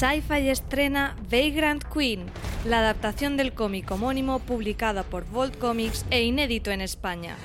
[0.00, 2.24] Sci-Fi estrena Vagrant Queen,
[2.64, 7.36] la adaptación del cómic homónimo publicada por Vault Comics e inédito en España.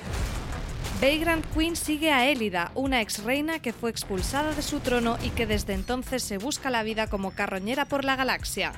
[0.98, 5.28] Vagrant Queen sigue a Élida, una ex reina que fue expulsada de su trono y
[5.28, 8.72] que desde entonces se busca la vida como carroñera por la galaxia.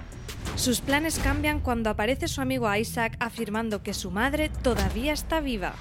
[0.56, 5.76] Sus planes cambian cuando aparece su amigo Isaac afirmando que su madre todavía está viva.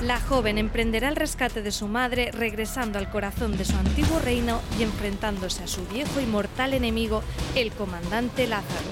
[0.00, 4.62] La joven emprenderá el rescate de su madre regresando al corazón de su antiguo reino
[4.78, 7.22] y enfrentándose a su viejo y mortal enemigo,
[7.54, 8.88] el comandante Lázaro.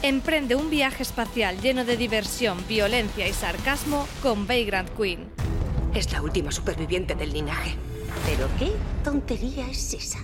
[0.00, 5.28] Emprende un viaje espacial lleno de diversión, violencia y sarcasmo con Vagrant Queen.
[5.94, 7.74] Es la última superviviente del linaje.
[8.24, 8.72] ¿Pero qué
[9.04, 10.20] tontería es esa?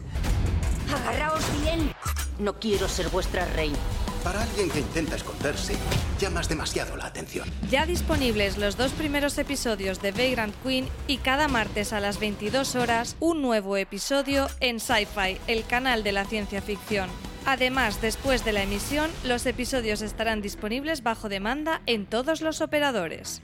[0.94, 1.92] Agarraos bien.
[2.38, 3.78] No quiero ser vuestra reina.
[4.24, 5.76] Para alguien que intenta esconderse,
[6.18, 7.46] llamas demasiado la atención.
[7.70, 12.74] Ya disponibles los dos primeros episodios de Vagrant Queen y cada martes a las 22
[12.74, 17.10] horas un nuevo episodio en Sci-Fi, el canal de la ciencia ficción.
[17.44, 23.42] Además, después de la emisión, los episodios estarán disponibles bajo demanda en todos los operadores.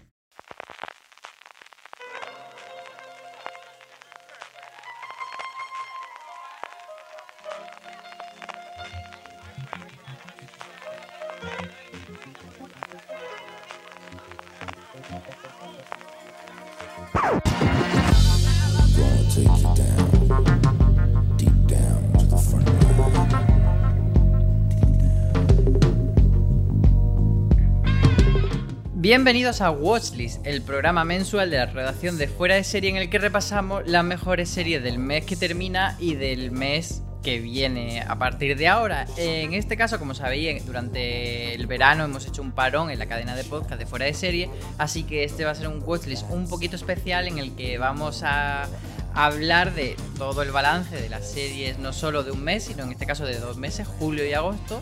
[29.11, 33.11] Bienvenidos a Watchlist, el programa mensual de la redacción de Fuera de Serie en el
[33.11, 38.17] que repasamos las mejores series del mes que termina y del mes que viene a
[38.21, 39.07] partir de ahora.
[39.17, 43.35] En este caso, como sabéis, durante el verano hemos hecho un parón en la cadena
[43.35, 44.48] de podcast de Fuera de Serie,
[44.79, 48.23] así que este va a ser un Watchlist un poquito especial en el que vamos
[48.23, 48.69] a
[49.13, 52.92] hablar de todo el balance de las series, no solo de un mes, sino en
[52.92, 54.81] este caso de dos meses, julio y agosto.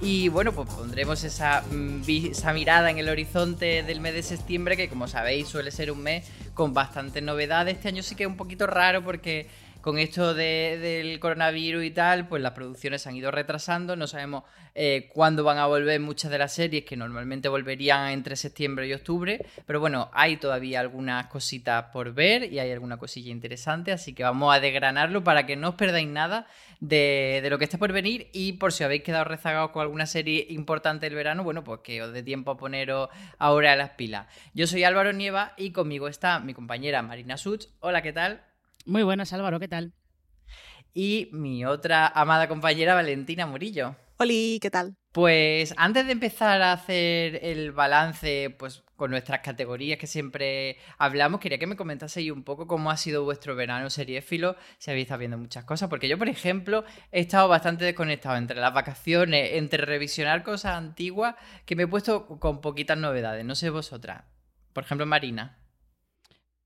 [0.00, 4.76] Y bueno, pues pondremos esa, mm, esa mirada en el horizonte del mes de septiembre,
[4.76, 7.74] que como sabéis suele ser un mes con bastantes novedades.
[7.74, 9.48] Este año sí que es un poquito raro porque
[9.80, 13.96] con esto de- del coronavirus y tal, pues las producciones se han ido retrasando.
[13.96, 14.44] No sabemos
[14.74, 18.92] eh, cuándo van a volver muchas de las series que normalmente volverían entre septiembre y
[18.92, 19.44] octubre.
[19.66, 23.90] Pero bueno, hay todavía algunas cositas por ver y hay alguna cosilla interesante.
[23.90, 26.46] Así que vamos a desgranarlo para que no os perdáis nada
[26.80, 28.28] de, de lo que está por venir.
[28.32, 32.02] Y por si habéis quedado rezagados con alguna serie importante del verano, bueno, pues que
[32.02, 33.08] os dé tiempo a poneros
[33.38, 34.26] ahora a las pilas.
[34.54, 37.66] Yo soy Álvaro Nieva y conmigo está mi compañera Marina Such.
[37.80, 38.42] Hola, ¿qué tal?
[38.86, 39.92] Muy buenas, Álvaro, ¿qué tal?
[40.94, 43.96] Y mi otra amada compañera Valentina Murillo.
[44.18, 44.96] Oli, ¿qué tal?
[45.18, 51.40] Pues antes de empezar a hacer el balance, pues con nuestras categorías que siempre hablamos,
[51.40, 55.18] quería que me comentaseis un poco cómo ha sido vuestro verano seriéfilo, si habéis estado
[55.18, 59.84] viendo muchas cosas, porque yo, por ejemplo, he estado bastante desconectado entre las vacaciones, entre
[59.84, 61.34] revisionar cosas antiguas,
[61.66, 64.22] que me he puesto con poquitas novedades, no sé vosotras.
[64.72, 65.58] Por ejemplo, Marina.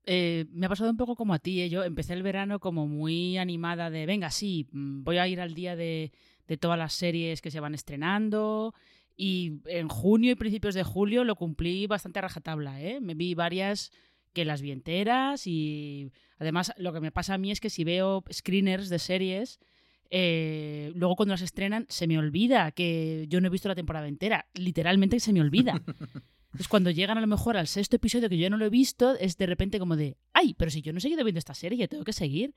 [0.05, 1.69] Eh, me ha pasado un poco como a ti, ¿eh?
[1.69, 5.55] yo empecé el verano como muy animada de, venga, sí, mm, voy a ir al
[5.55, 6.11] día de,
[6.53, 8.75] de todas las series que se van estrenando
[9.17, 13.01] y en junio y principios de julio lo cumplí bastante a rajatabla, ¿eh?
[13.01, 13.91] me vi varias
[14.33, 17.83] que las vi enteras y además lo que me pasa a mí es que si
[17.83, 19.59] veo screeners de series,
[20.11, 24.07] eh, luego cuando las estrenan se me olvida que yo no he visto la temporada
[24.07, 25.81] entera, literalmente se me olvida.
[26.53, 29.17] Entonces, cuando llegan a lo mejor al sexto episodio que yo no lo he visto,
[29.17, 31.87] es de repente como de, ay, pero si yo no he seguido viendo esta serie,
[31.87, 32.53] tengo que seguir.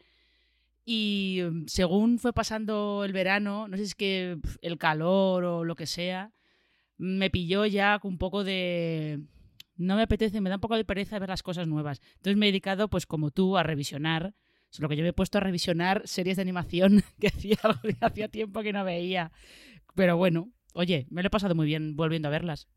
[0.86, 5.64] Y mm, según fue pasando el verano, no sé si es que el calor o
[5.64, 6.32] lo que sea,
[6.96, 9.20] me pilló ya un poco de...
[9.76, 12.00] No me apetece, me da un poco de pereza ver las cosas nuevas.
[12.16, 14.32] Entonces me he dedicado, pues como tú, a revisionar
[14.70, 17.58] Solo que yo me he puesto a revisionar series de animación que hacía,
[18.00, 19.32] hacía tiempo que no veía.
[19.94, 22.68] Pero bueno, oye, me lo he pasado muy bien volviendo a verlas.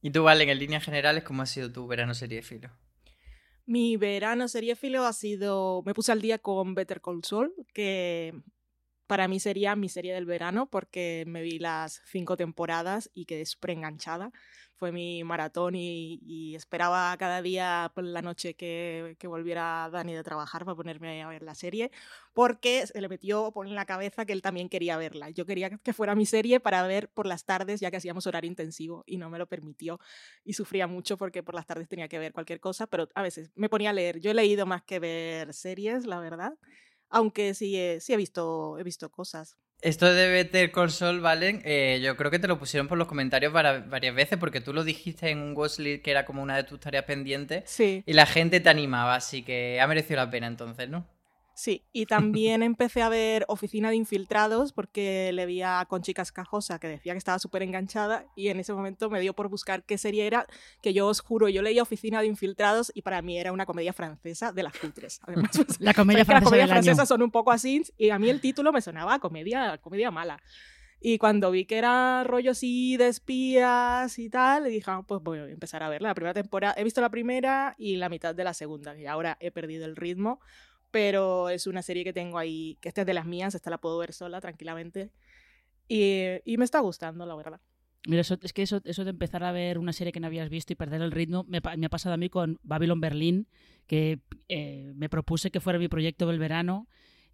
[0.00, 2.70] ¿Y tú, Valen, en líneas generales, cómo ha sido tu verano serie filo?
[3.66, 5.82] Mi verano serie filo ha sido.
[5.84, 8.34] Me puse al día con Better Call Saul, que
[9.06, 13.46] para mí sería mi serie del verano, porque me vi las cinco temporadas y quedé
[13.46, 14.32] súper enganchada
[14.76, 20.22] fue mi maratón y, esperaba cada día por la noche que, que, volviera Dani de
[20.22, 21.90] trabajar para ponerme a ver la serie,
[22.32, 25.30] porque se le metió por en la cabeza que él también quería verla.
[25.30, 28.48] Yo quería que fuera mi serie para ver por las tardes, ya que hacíamos horario
[28.48, 29.98] intensivo y no me lo permitió
[30.44, 33.50] y sufría mucho porque por las tardes tenía que ver cualquier cosa, pero a veces
[33.54, 34.20] me ponía a leer.
[34.20, 36.54] Yo he leído más que ver series, la verdad,
[37.14, 39.56] aunque sí, sí he, visto, he visto cosas.
[39.80, 43.06] Esto de Better Call Saul, Valen, eh, yo creo que te lo pusieron por los
[43.06, 46.64] comentarios varias veces porque tú lo dijiste en un Watchlist que era como una de
[46.64, 48.02] tus tareas pendientes sí.
[48.04, 51.06] y la gente te animaba, así que ha merecido la pena entonces, ¿no?
[51.54, 56.78] Sí, y también empecé a ver Oficina de Infiltrados porque le vi a Conchi Cascajosa
[56.78, 59.96] que decía que estaba súper enganchada y en ese momento me dio por buscar qué
[59.96, 60.46] serie era,
[60.82, 63.92] que yo os juro, yo leía Oficina de Infiltrados y para mí era una comedia
[63.92, 65.20] francesa de las cutres.
[65.26, 68.28] Además, pues, la comedia francesa las comedias francesas son un poco así y a mí
[68.28, 70.42] el título me sonaba a comedia, comedia mala.
[71.06, 75.38] Y cuando vi que era rollo así de espías y tal, dije, ah, pues voy
[75.38, 76.08] a empezar a verla.
[76.08, 79.36] La primera temporada, he visto la primera y la mitad de la segunda, y ahora
[79.38, 80.40] he perdido el ritmo
[80.94, 83.78] pero es una serie que tengo ahí, que esta es de las mías, esta la
[83.78, 85.10] puedo ver sola tranquilamente.
[85.88, 87.60] Y, y me está gustando, la verdad.
[88.06, 90.48] Mira, eso, es que eso, eso de empezar a ver una serie que no habías
[90.48, 93.48] visto y perder el ritmo me, me ha pasado a mí con Babylon Berlin,
[93.88, 96.86] que eh, me propuse que fuera mi proyecto del verano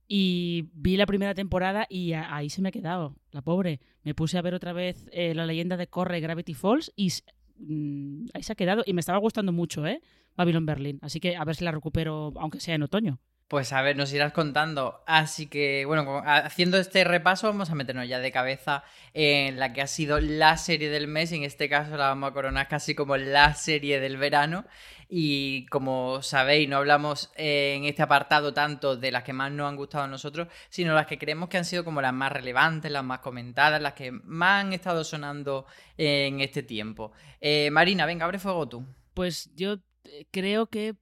[0.08, 3.80] y vi la primera temporada y ahí se me ha quedado, la pobre.
[4.04, 7.12] Me puse a ver otra vez eh, la leyenda de Corre Gravity Falls y
[7.58, 10.00] mm, ahí se ha quedado y me estaba gustando mucho, ¿eh?
[10.34, 10.98] Babylon Berlin.
[11.02, 13.20] Así que a ver si la recupero, aunque sea en otoño.
[13.50, 15.02] Pues a ver, nos irás contando.
[15.06, 19.82] Así que, bueno, haciendo este repaso, vamos a meternos ya de cabeza en la que
[19.82, 21.32] ha sido la serie del mes.
[21.32, 24.66] En este caso la vamos a coronar casi como la serie del verano.
[25.08, 29.74] Y como sabéis, no hablamos en este apartado tanto de las que más nos han
[29.74, 33.02] gustado a nosotros, sino las que creemos que han sido como las más relevantes, las
[33.02, 35.66] más comentadas, las que más han estado sonando
[35.96, 37.10] en este tiempo.
[37.40, 38.86] Eh, Marina, venga, abre fuego tú.
[39.12, 40.94] Pues yo eh, creo que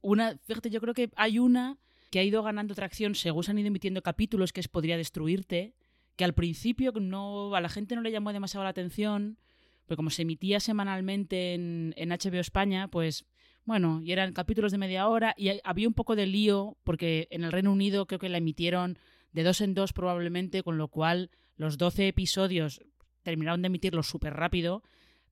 [0.00, 1.76] una, fíjate, yo creo que hay una
[2.10, 5.74] que ha ido ganando tracción según se han ido emitiendo capítulos, que es Podría Destruirte,
[6.16, 9.38] que al principio no, a la gente no le llamó demasiado la atención,
[9.86, 13.26] pero como se emitía semanalmente en, en HBO España, pues
[13.64, 17.44] bueno, y eran capítulos de media hora y había un poco de lío porque en
[17.44, 18.98] el Reino Unido creo que la emitieron
[19.32, 22.80] de dos en dos probablemente, con lo cual los 12 episodios
[23.22, 24.82] terminaron de emitirlos súper rápido,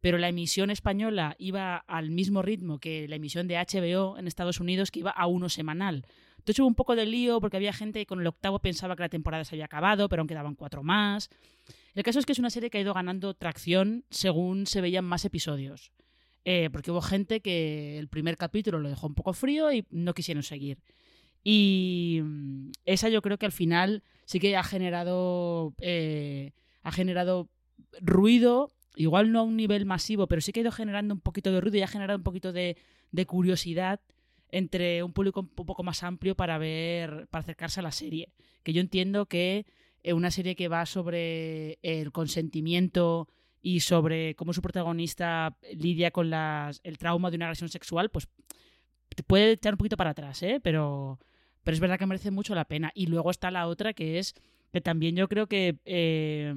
[0.00, 4.60] pero la emisión española iba al mismo ritmo que la emisión de HBO en Estados
[4.60, 6.04] Unidos, que iba a uno semanal.
[6.46, 9.02] Entonces hubo un poco de lío porque había gente que con el octavo pensaba que
[9.02, 11.28] la temporada se había acabado, pero aún quedaban cuatro más.
[11.92, 15.04] El caso es que es una serie que ha ido ganando tracción según se veían
[15.04, 15.90] más episodios.
[16.44, 20.14] Eh, porque hubo gente que el primer capítulo lo dejó un poco frío y no
[20.14, 20.78] quisieron seguir.
[21.42, 26.52] Y mm, esa yo creo que al final sí que ha generado, eh,
[26.84, 27.48] ha generado
[28.00, 31.50] ruido, igual no a un nivel masivo, pero sí que ha ido generando un poquito
[31.50, 32.76] de ruido y ha generado un poquito de,
[33.10, 33.98] de curiosidad
[34.50, 38.32] entre un público un poco más amplio para ver, para acercarse a la serie.
[38.62, 39.66] Que yo entiendo que
[40.02, 43.28] eh, una serie que va sobre el consentimiento
[43.60, 48.28] y sobre cómo su protagonista lidia con las, el trauma de una agresión sexual, pues
[49.08, 50.60] te puede echar un poquito para atrás, ¿eh?
[50.62, 51.18] Pero,
[51.64, 52.92] pero es verdad que merece mucho la pena.
[52.94, 54.34] Y luego está la otra que es
[54.72, 56.54] que también yo creo que eh,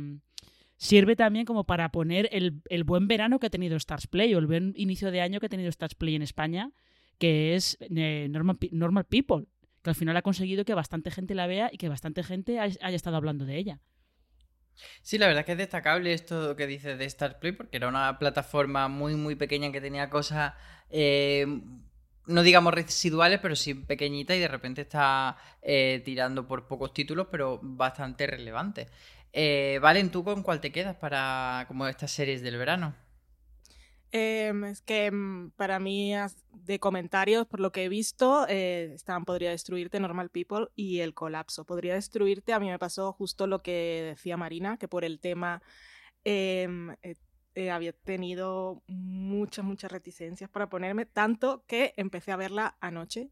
[0.77, 4.39] sirve también como para poner el, el, buen verano que ha tenido Stars Play o
[4.39, 6.71] el buen inicio de año que ha tenido Stars Play en España
[7.19, 9.45] que es eh, Normal, Normal People,
[9.83, 12.95] que al final ha conseguido que bastante gente la vea y que bastante gente haya
[12.95, 13.79] estado hablando de ella.
[15.01, 18.17] Sí, la verdad que es destacable esto que dices de Star Play, porque era una
[18.17, 20.53] plataforma muy, muy pequeña que tenía cosas,
[20.89, 21.45] eh,
[22.25, 27.27] no digamos residuales, pero sí pequeñitas y de repente está eh, tirando por pocos títulos,
[27.29, 28.87] pero bastante relevantes.
[29.81, 32.95] Valen, ¿tú con cuál te quedas para como estas series del verano?
[34.11, 36.13] Em, es que mm, para mí,
[36.51, 41.65] de comentarios, por lo que he visto, eh, Podría Destruirte, Normal People y El Colapso.
[41.65, 45.61] Podría Destruirte, a mí me pasó justo lo que decía Marina, que por el tema
[46.23, 47.15] em, eh,
[47.55, 53.29] eh, había tenido muchas, muchas reticencias para ponerme, tanto que empecé a verla anoche,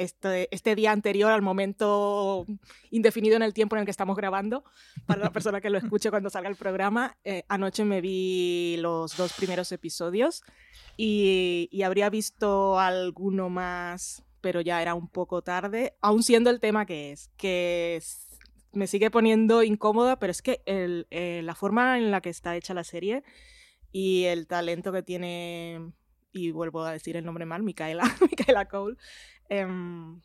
[0.00, 2.46] este, este día anterior al momento
[2.90, 4.64] indefinido en el tiempo en el que estamos grabando,
[5.06, 7.16] para la persona que lo escuche cuando salga el programa.
[7.24, 10.42] Eh, anoche me vi los dos primeros episodios
[10.96, 16.60] y, y, habría visto alguno más pero ya era un poco tarde, aún siendo el
[16.60, 18.00] tema que es, que
[18.72, 22.56] me sigue poniendo incómoda, pero es que el, eh, la forma en la que está
[22.56, 23.22] hecha la serie
[23.92, 25.92] y el talento que tiene,
[26.32, 28.96] y vuelvo a decir el nombre mal, Micaela, Micaela Cole,
[29.50, 30.22] em,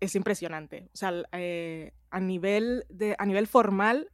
[0.00, 0.90] es impresionante.
[0.92, 2.84] O sea, eh, a, nivel
[3.16, 4.10] a nivel formal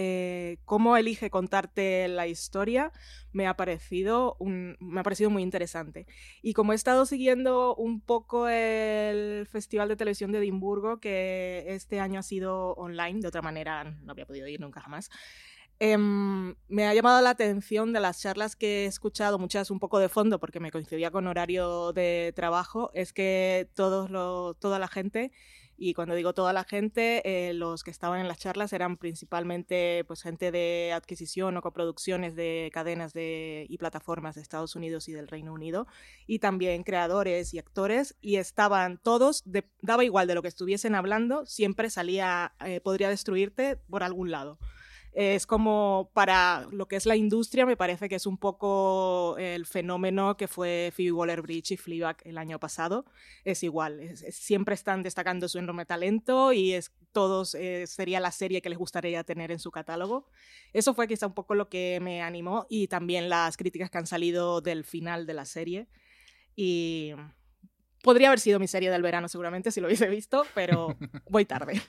[0.00, 2.92] eh, cómo elige contarte la historia
[3.32, 6.06] me ha, parecido me ha parecido muy interesante.
[6.40, 11.98] Y como he estado siguiendo un poco el Festival de Televisión de Edimburgo, que este
[11.98, 15.10] año ha sido online, de otra manera no había podido ir nunca jamás,
[15.78, 19.98] em, me ha llamado la atención de las charlas que he escuchado, muchas un poco
[19.98, 24.08] de fondo porque me coincidía con horario de trabajo, es que todos
[24.58, 25.32] toda la gente
[25.80, 30.02] y cuando digo toda la gente, eh, los que estaban en las charlas eran principalmente
[30.08, 35.12] pues, gente de adquisición o coproducciones de cadenas de, y plataformas de Estados Unidos y
[35.12, 35.86] del Reino Unido,
[36.26, 39.44] y también creadores y actores, y estaban todos,
[39.80, 44.58] daba igual de lo que estuviesen hablando, siempre salía, eh, podría destruirte por algún lado
[45.12, 49.66] es como para lo que es la industria, me parece que es un poco el
[49.66, 53.04] fenómeno que fue Phoebe Waller-Bridge y Fleabag el año pasado.
[53.44, 58.62] Es igual, siempre están destacando su enorme talento y es, todos eh, sería la serie
[58.62, 60.28] que les gustaría tener en su catálogo.
[60.72, 64.06] Eso fue quizá un poco lo que me animó y también las críticas que han
[64.06, 65.88] salido del final de la serie.
[66.54, 67.12] Y
[68.02, 70.96] podría haber sido mi serie del verano seguramente si lo hubiese visto, pero
[71.30, 71.80] voy tarde.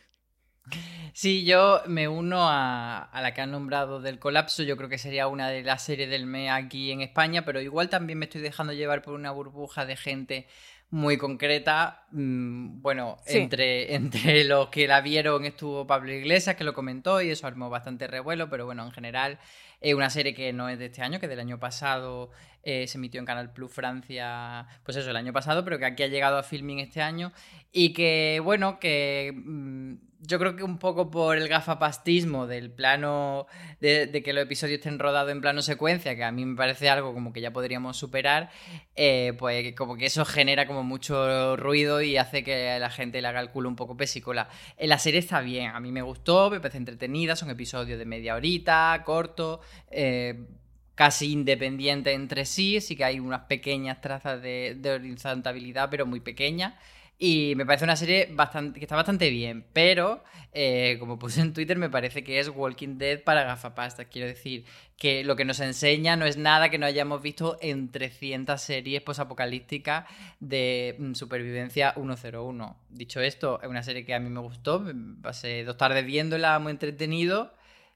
[1.13, 4.63] Sí, yo me uno a, la que han nombrado del colapso.
[4.63, 7.89] Yo creo que sería una de las series del mes aquí en España, pero igual
[7.89, 10.47] también me estoy dejando llevar por una burbuja de gente
[10.91, 12.05] muy concreta.
[12.11, 17.31] Mm, bueno, entre, entre los que la vieron estuvo Pablo Iglesias, que lo comentó y
[17.31, 19.39] eso armó bastante revuelo, pero bueno, en general
[19.81, 22.31] es una serie que no es de este año, que del año pasado
[22.63, 26.03] eh, se emitió en Canal Plus Francia, pues eso, el año pasado, pero que aquí
[26.03, 27.31] ha llegado a filming este año
[27.71, 33.47] y que, bueno, que mm, yo creo que un poco por el gafapastismo del plano,
[33.79, 37.13] de, que los episodios estén rodados en plano secuencia, que a mí me parece algo
[37.13, 38.49] como que ya podríamos superar,
[38.95, 43.27] eh, pues como que eso genera como mucho ruido y hace que la gente le
[43.27, 44.49] haga el culo un poco pesicola.
[44.77, 48.35] La serie está bien, a mí me gustó, me parece entretenida, son episodios de media
[48.35, 50.47] horita, corto, eh,
[50.95, 56.19] casi independientes entre sí, sí que hay unas pequeñas trazas de, de horizontabilidad, pero muy
[56.19, 56.73] pequeñas.
[57.21, 60.23] Y me parece una serie bastante, que está bastante bien, pero
[60.53, 64.05] eh, como puse en Twitter, me parece que es Walking Dead para gafapasta.
[64.05, 64.63] Quiero decir
[64.95, 69.01] que lo que nos enseña no es nada que no hayamos visto en 300 series
[69.01, 70.05] posapocalípticas
[70.39, 72.77] de mm, supervivencia 101.
[72.89, 74.85] Dicho esto, es una serie que a mí me gustó,
[75.21, 77.53] pasé dos tardes viéndola, muy entretenido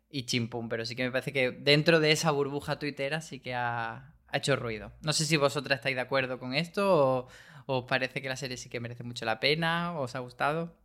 [0.09, 3.53] y chimpum, pero sí que me parece que dentro de esa burbuja tuitera sí que
[3.55, 4.91] ha, ha hecho ruido.
[5.01, 7.27] No sé si vosotras estáis de acuerdo con esto o
[7.65, 9.97] ¿Os parece que la serie sí que merece mucho la pena?
[9.99, 10.75] ¿Os ha gustado?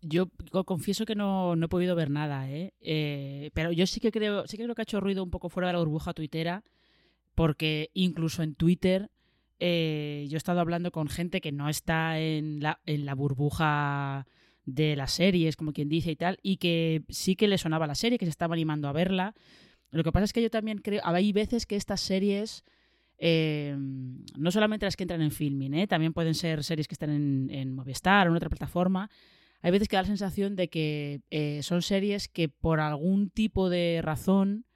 [0.00, 0.28] Yo
[0.66, 2.74] confieso que no, he podido ver nada, ¿eh?
[2.80, 3.50] ¿eh?
[3.54, 5.68] pero yo sí que creo, sí que creo que ha hecho ruido un poco fuera
[5.68, 6.62] de la burbuja tuitera,
[7.34, 9.10] porque incluso en Twitter
[9.60, 14.26] eh, yo he estado hablando con gente que no está en la, en la burbuja
[14.66, 17.94] de las series, como quien dice y tal, y que sí que le sonaba la
[17.94, 19.34] serie, que se estaba animando a verla.
[19.90, 22.64] Lo que pasa es que yo también creo, hay veces que estas series
[23.18, 25.86] eh, no solamente las que entran en filming, ¿eh?
[25.86, 29.10] también pueden ser series que están en, Movistar o en otra plataforma.
[29.62, 33.70] Hay veces que da la sensación de que eh, son series que por algún tipo
[33.70, 34.66] de razón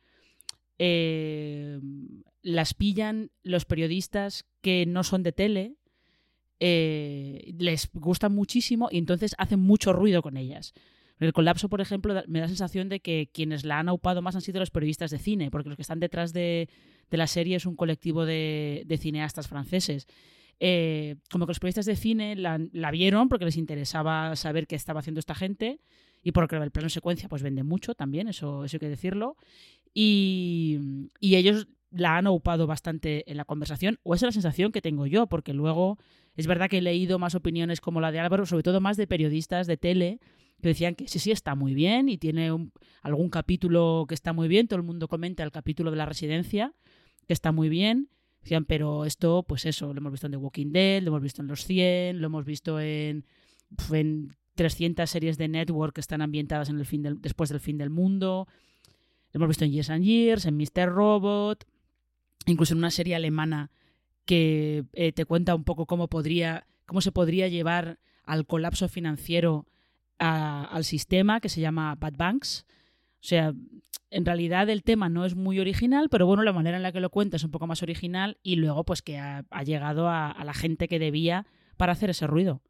[2.41, 5.75] las pillan los periodistas que no son de tele,
[6.61, 10.73] les gustan muchísimo y entonces hacen mucho ruido con ellas.
[11.21, 14.35] El colapso, por ejemplo, me da la sensación de que quienes la han aupado más
[14.37, 16.69] han sido los periodistas de cine, porque los que están detrás de,
[17.11, 20.07] la serie es un colectivo de, cineastas franceses.
[20.61, 25.01] Eh, como que los periodistas de cine la, vieron porque les interesaba saber qué estaba
[25.01, 25.81] haciendo esta gente
[26.23, 29.37] y porque el plano secuencia pues vende mucho también, eso, eso hay que decirlo.
[29.95, 30.79] Y,
[31.21, 34.83] y ellos la han ocupado bastante en la conversación, o esa es la sensación que
[34.83, 35.99] tengo yo, porque luego
[36.37, 39.07] es verdad que he leído más opiniones como la de Álvaro, sobre todo más de
[39.07, 40.21] periodistas de tele,
[40.61, 42.51] que decían que sí, sí, está muy bien y tiene
[43.03, 46.75] algún capítulo que está muy bien, todo el mundo comenta el capítulo de la residencia,
[47.27, 48.11] que está muy bien,
[48.43, 51.43] decían, pero esto, pues eso, lo hemos visto en The Walking Dead, lo hemos visto
[51.43, 53.25] en Los 100, lo hemos visto en,
[53.93, 57.79] en 300 series de Network que están ambientadas en el fin del, después del fin
[57.79, 58.49] del mundo,
[59.33, 60.89] lo hemos visto en Years and Years, en Mr.
[60.89, 61.67] Robot,
[62.47, 63.71] incluso en una serie alemana
[64.25, 69.67] que eh, te cuenta un poco cómo podría, cómo se podría llevar al colapso financiero
[70.19, 72.67] al sistema que se llama Bad Banks.
[73.21, 73.53] O sea,
[74.11, 77.01] en realidad el tema no es muy original, pero bueno, la manera en la que
[77.01, 80.55] lo cuenta es un poco más original y luego pues que ha, llegado a, la
[80.55, 81.47] gente que debía
[81.77, 82.63] para hacer ese ruido.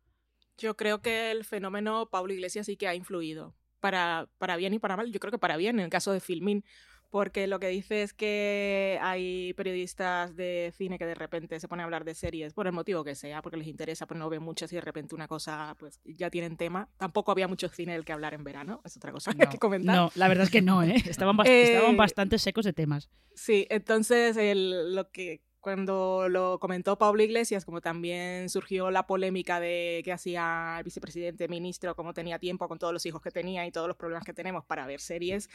[0.56, 4.78] Yo creo que el fenómeno Pablo Iglesias sí que ha influido, para, para bien y
[4.78, 5.12] para mal.
[5.12, 6.64] Yo creo que para bien en el caso de Filmin,
[7.10, 11.82] porque lo que dice es que hay periodistas de cine que de repente se ponen
[11.82, 14.42] a hablar de series por el motivo que sea, porque les interesa, pues no ven
[14.42, 16.88] muchas y de repente una cosa, pues ya tienen tema.
[16.98, 19.96] Tampoco había mucho cine del que hablar en verano, es otra cosa que comentar.
[19.96, 20.96] No, la verdad es que no, ¿eh?
[21.06, 23.10] Estaban, estaban bastante secos de temas.
[23.34, 29.60] Sí, entonces el, lo que cuando lo comentó Pablo Iglesias, como también surgió la polémica
[29.60, 33.66] de qué hacía el vicepresidente ministro, cómo tenía tiempo con todos los hijos que tenía
[33.66, 35.50] y todos los problemas que tenemos para ver series,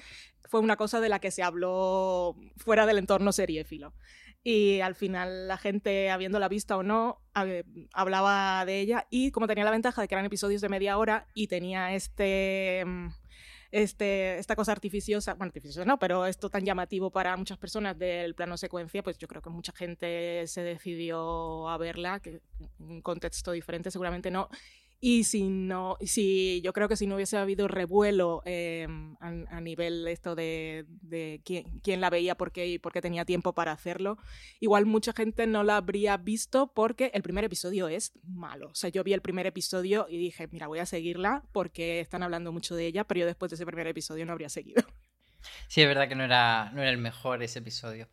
[0.50, 3.94] fue una cosa de la que se habló fuera del entorno seriéfilo.
[4.44, 7.22] Y al final la gente, habiéndola vista o no,
[7.94, 11.28] hablaba de ella y como tenía la ventaja de que eran episodios de media hora
[11.34, 13.08] y tenía este mm,
[13.74, 18.36] este, esta cosa artificiosa, bueno, artificiosa no, pero esto tan llamativo para muchas personas del
[18.36, 23.02] plano secuencia, pues yo creo que mucha gente se decidió a verla, que en un
[23.02, 24.48] contexto diferente seguramente no,
[25.06, 28.88] y si no, si yo creo que si no hubiese habido revuelo eh,
[29.20, 33.52] a, nivel esto de, de quién, la veía, por qué y por qué tenía tiempo
[33.54, 34.18] para hacerlo,
[34.62, 38.70] igual mucha gente no la habría visto porque el primer episodio es malo.
[38.70, 42.24] O sea, yo vi el primer episodio y dije, mira, voy a seguirla porque están
[42.24, 44.86] hablando mucho de ella, pero yo después de ese primer episodio no habría seguido.
[45.68, 48.08] Sí, es verdad que no era, no era el mejor ese episodio.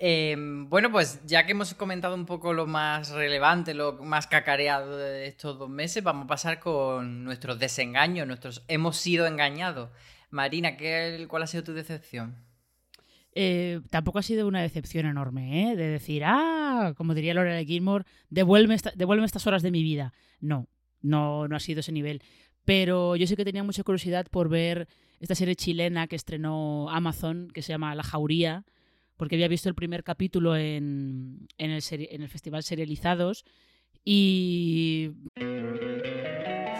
[0.00, 4.96] Em, bueno, pues ya que hemos comentado un poco lo más relevante, lo más cacareado
[4.96, 9.90] de estos dos meses, vamos a pasar con nuestros desengaños, nuestros hemos sido engañados.
[10.30, 12.36] Marina, ¿qué, ¿cuál ha sido tu decepción?
[13.34, 15.76] Eh, tampoco ha sido una decepción enorme, ¿eh?
[15.76, 20.12] De decir, ah, como diría Lorelai Gilmore, devuelve, devuelve estas horas de mi vida.
[20.40, 20.68] No,
[21.02, 22.22] no, no ha sido ese nivel.
[22.64, 24.86] Pero yo sé que tenía mucha curiosidad por ver
[25.18, 28.64] esta serie chilena que estrenó Amazon, que se llama La Jauría,
[29.18, 33.44] porque había visto el primer capítulo en, en, el, Festival Serializados
[34.04, 35.10] y...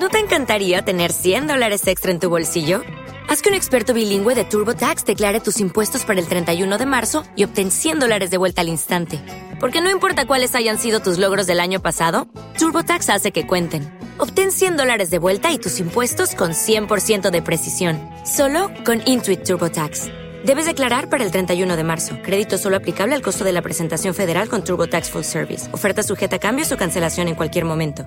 [0.00, 2.82] ¿No te encantaría tener 100 dólares extra en tu bolsillo?
[3.28, 7.24] Haz que un experto bilingüe de TurboTax declare tus impuestos para el 31 de marzo
[7.36, 9.20] y obtén 100 dólares de vuelta al instante.
[9.60, 13.92] Porque no importa cuáles hayan sido tus logros del año pasado, TurboTax hace que cuenten.
[14.18, 19.42] Obtén 100 dólares de vuelta y tus impuestos con 100% de precisión, solo con Intuit
[19.42, 20.27] TurboTax.
[20.44, 22.16] Debes declarar para el 31 de marzo.
[22.22, 25.72] Crédito solo aplicable al costo de la presentación federal con TurboTax Full Service.
[25.74, 28.06] Oferta sujeta a cambios o cancelación en cualquier momento.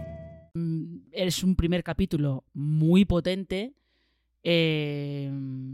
[0.53, 3.73] Mm, es un primer capítulo muy potente.
[4.43, 5.29] Eh,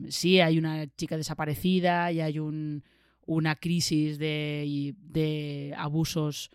[0.09, 2.83] sí, hay una chica desaparecida y hay un,
[3.25, 6.49] una crisis de, de abusos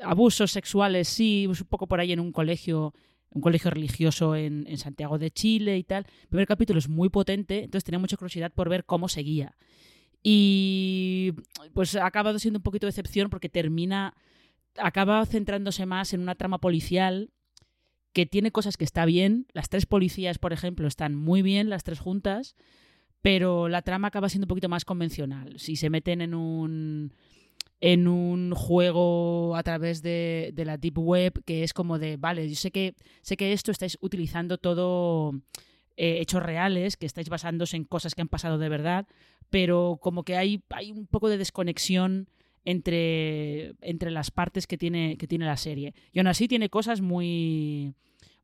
[0.00, 2.94] abusos sexuales, sí, un poco por ahí en un colegio
[3.36, 6.06] un colegio religioso en, Santiago de Chile y tal.
[6.22, 9.54] El primer capítulo es muy potente, entonces tenía mucha curiosidad por ver cómo seguía.
[10.22, 11.34] Y
[11.74, 14.14] pues ha acabado siendo un poquito de decepción porque termina,
[14.78, 17.30] acaba centrándose más en una trama policial
[18.14, 19.46] que tiene cosas que está bien.
[19.52, 22.56] Las tres policías, por ejemplo, están muy bien, las tres juntas,
[23.20, 25.58] pero la trama acaba siendo un poquito más convencional.
[25.58, 27.12] Si se meten en un
[27.80, 32.56] en un juego a través de, la Deep Web que es como de, vale, yo
[32.56, 35.32] sé que, sé que esto estáis utilizando todo
[35.96, 39.06] eh, hechos reales, que estáis basándose en cosas que han pasado de verdad,
[39.50, 42.28] pero como que hay, hay un poco de desconexión
[42.64, 45.94] entre, entre las partes que tiene, que tiene la serie.
[46.12, 47.94] Y aún así tiene cosas muy,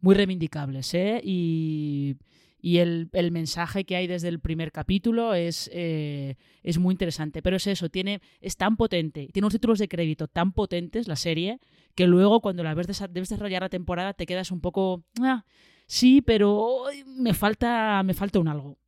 [0.01, 1.21] muy reivindicables, ¿eh?
[1.25, 2.17] Y
[2.65, 7.43] y el, mensaje que hay desde el primer capítulo es, eh, es muy interesante.
[7.43, 11.17] Pero es eso, tiene, es tan potente, tiene unos títulos de crédito tan potentes la
[11.17, 11.59] serie,
[11.97, 15.45] que luego cuando la ves debes desarrollar la temporada te quedas un poco, ah,
[15.87, 18.79] sí, pero me falta, me falta un algo.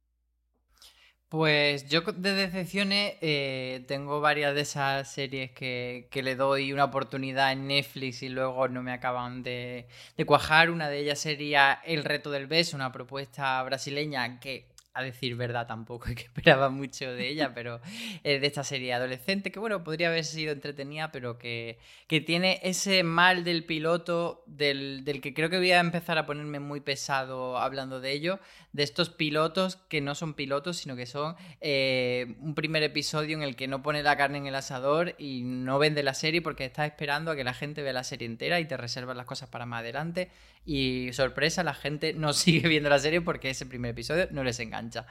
[1.34, 7.50] Pues yo de decepciones eh, tengo varias de esas series que, le doy una oportunidad
[7.50, 10.70] en Netflix y luego no me acaban de, de cuajar.
[10.70, 15.66] Una de ellas sería El reto del beso, una propuesta brasileña que a decir verdad
[15.66, 17.80] tampoco es que esperaba mucho de ella, pero
[18.22, 23.02] de esta serie adolescente que bueno, podría haber sido entretenida, pero que, que tiene ese
[23.02, 27.58] mal del piloto, del, del, que creo que voy a empezar a ponerme muy pesado
[27.58, 28.38] hablando de ello,
[28.74, 33.44] de estos pilotos que no son pilotos, sino que son eh, un primer episodio en
[33.44, 36.64] el que no pone la carne en el asador y no vende la serie porque
[36.64, 39.48] está esperando a que la gente vea la serie entera y te reservas las cosas
[39.48, 40.28] para más adelante.
[40.66, 44.58] Y sorpresa, la gente no sigue viendo la serie porque ese primer episodio no les
[44.58, 45.06] engancha.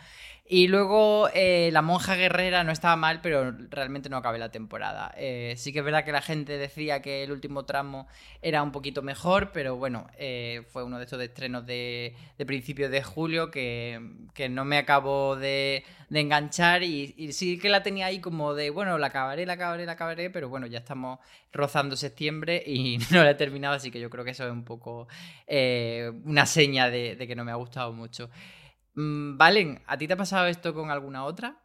[0.45, 5.13] Y luego eh, La monja guerrera no estaba mal, pero realmente no acabé la temporada.
[5.17, 8.07] Eh, sí que es verdad que la gente decía que el último tramo
[8.41, 10.07] era un poquito mejor, pero bueno,
[10.71, 13.99] fue uno de estos estrenos de, de principios de julio que,
[14.33, 18.97] que no me acabó de, enganchar y, sí que la tenía ahí como de, bueno,
[18.97, 21.19] la acabaré, la acabaré, la acabaré, pero bueno, ya estamos
[21.51, 24.63] rozando septiembre y no la he terminado, así que yo creo que eso es un
[24.63, 25.07] poco
[25.47, 28.29] eh, una seña de, que no me ha gustado mucho.
[28.95, 31.63] Mm, Valen, ¿a ti te ha pasado esto con alguna otra?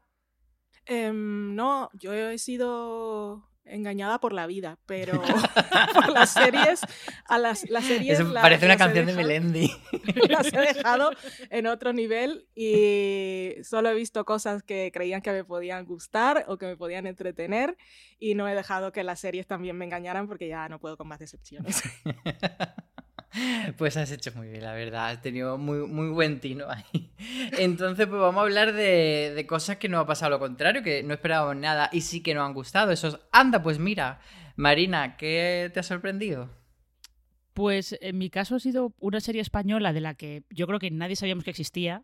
[0.87, 5.21] Eh, no, yo he sido engañada por la vida, pero
[5.95, 6.81] por las series,
[7.27, 8.21] a las, las series...
[8.21, 9.71] Eso parece una canción de Melendi.
[10.29, 11.11] Las he dejado
[11.51, 16.57] en otro nivel y solo he visto cosas que creían que me podían gustar o
[16.57, 17.77] que me podían entretener
[18.19, 21.09] y no he dejado que las series también me engañaran porque ya no puedo con
[21.09, 21.83] más decepciones.
[23.77, 25.09] Pues has hecho muy bien, la verdad.
[25.11, 27.11] Has tenido muy, muy buen tino ahí.
[27.59, 31.03] Entonces, pues vamos a hablar de, de cosas que nos ha pasado lo contrario, que
[31.03, 32.91] no esperábamos nada y sí que nos han gustado.
[32.93, 34.21] Esos, anda, pues mira.
[34.57, 36.51] Marina, ¿qué te ha sorprendido?
[37.55, 40.91] Pues en mi caso ha sido una serie española de la que yo creo que
[40.91, 42.03] nadie sabíamos que existía,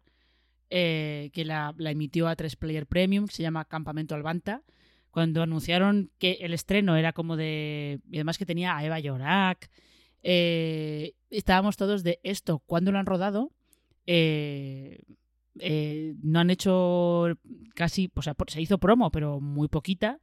[0.70, 4.62] eh, que la, la, emitió a 3 Player Premium, que se llama Campamento Albanta.
[5.10, 8.00] Cuando anunciaron que el estreno era como de.
[8.10, 9.70] Y además que tenía a Eva Llorac.
[10.24, 13.52] Eh, estábamos todos de esto, ¿cuándo lo han rodado?
[14.06, 14.98] Eh,
[15.60, 17.26] eh, no han hecho
[17.74, 20.18] casi, o sea, se hizo promo, pero muy poquita.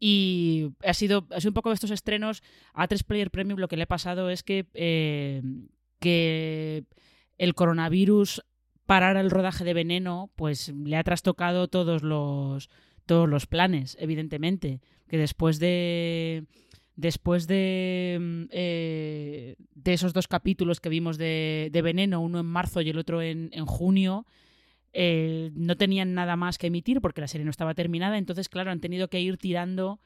[0.00, 2.42] Y ha sido, ha sido un poco de estos estrenos
[2.72, 3.58] a 3 Player Premium.
[3.58, 5.42] Lo que le ha pasado es que, eh,
[5.98, 6.84] que
[7.38, 8.44] el coronavirus
[8.86, 12.68] parar el rodaje de Veneno, pues le ha trastocado todos los,
[13.06, 14.80] todos los planes, evidentemente.
[15.08, 16.44] Que después de
[16.96, 22.80] después de, eh, de esos dos capítulos que vimos de, de, Veneno, uno en marzo
[22.80, 24.26] y el otro en, en junio,
[24.92, 28.18] eh, no tenían nada más que emitir porque la serie no estaba terminada.
[28.18, 30.00] Entonces, claro, han tenido que ir tirando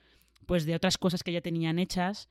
[0.47, 2.29] pues de otras cosas que ya tenían hechas.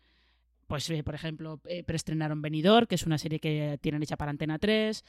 [0.65, 4.57] Pues, eh, por ejemplo, preestrenaron Venidor, que es una serie que tienen hecha para Antena
[4.57, 5.03] 3.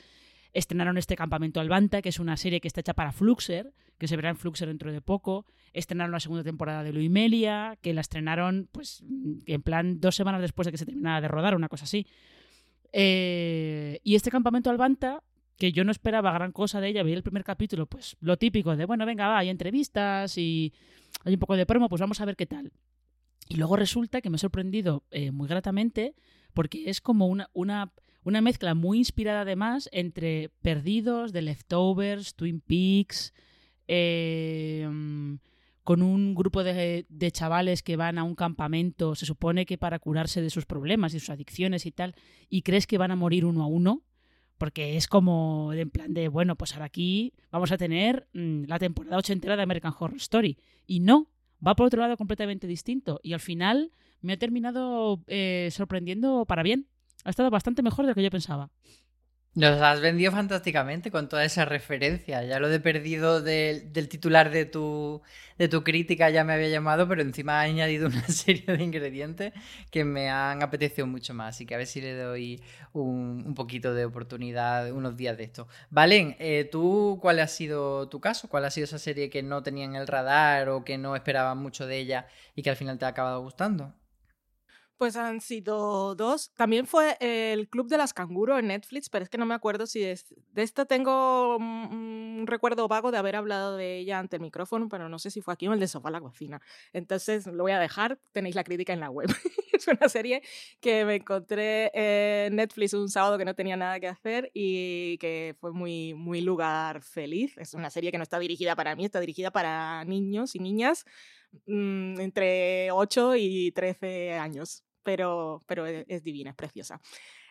[0.53, 4.17] Estrenaron este Campamento Albanta, que es una serie que está hecha para Fluxer, que se
[4.17, 5.47] verá en Fluxer dentro de poco.
[5.73, 9.05] Estrenaron la segunda temporada de Luimelia, que la estrenaron, pues,
[9.47, 12.07] en plan dos semanas después de que se terminara de rodar, una cosa así.
[12.93, 15.23] Eh, y este Campamento Albanta,
[15.57, 18.77] que yo no esperaba gran cosa de ella, vi el primer capítulo, pues lo típico
[18.77, 20.73] de, bueno, venga, va, hay entrevistas y
[21.25, 22.73] hay un poco de promo, pues vamos a ver qué tal.
[23.49, 26.15] Y luego resulta que me ha sorprendido eh, muy gratamente
[26.55, 27.93] porque es como una
[28.29, 33.33] una mezcla muy inspirada además entre Perdidos, The Leftovers, Twin Peaks,
[33.87, 34.87] eh,
[35.83, 39.99] con un grupo de, de, chavales que van a un campamento, se supone que para
[39.99, 42.15] curarse de sus problemas y sus adicciones y tal,
[42.51, 44.03] y crees que van a morir uno a uno,
[44.59, 48.79] porque es como en plan de, bueno, pues ahora aquí vamos a tener mmm, la
[48.79, 50.59] temporada ochentera de American Horror Story.
[50.87, 51.31] Y no,
[51.67, 53.21] va por otro lado completamente distinto.
[53.23, 56.89] Y al final me ha terminado eh, sorprendiendo para bien
[57.29, 58.71] ha estado bastante mejor de lo que yo pensaba.
[59.55, 62.43] Nos has vendido fantásticamente con toda esa referencia.
[62.45, 65.21] Ya lo de perdido del, titular de tu,
[65.59, 69.53] de tu crítica ya me había llamado, pero encima ha añadido una serie de ingredientes
[69.91, 71.57] que me han apetecido mucho más.
[71.57, 72.63] Así que a ver si le doy
[72.95, 75.69] un, un poquito de oportunidad unos días de esto.
[75.91, 78.49] Valen, eh, ¿tú cuál ha sido tu caso?
[78.49, 81.57] ¿Cuál ha sido esa serie que no tenía en el radar o que no esperabas
[81.57, 83.93] mucho de ella y que al final te ha acabado gustando?
[84.99, 86.53] Pues han sido dos.
[86.57, 89.87] También fue el Club de las Canguro en Netflix, pero es que no me acuerdo
[89.87, 90.35] si es...
[90.53, 95.09] de esta tengo un recuerdo vago de haber hablado de ella ante el micrófono, pero
[95.09, 96.61] no sé si fue aquí o el de Sofá la Cocina.
[96.93, 99.29] Entonces lo voy a dejar, tenéis la crítica en la web.
[99.73, 100.43] es una serie
[100.81, 105.55] que me encontré en Netflix un sábado que no tenía nada que hacer y que
[105.61, 107.57] fue muy, muy lugar feliz.
[107.57, 111.05] Es una serie que no está dirigida para mí, está dirigida para niños y niñas
[111.67, 117.01] mmm, entre 8 y 13 años pero, pero es divina, es preciosa.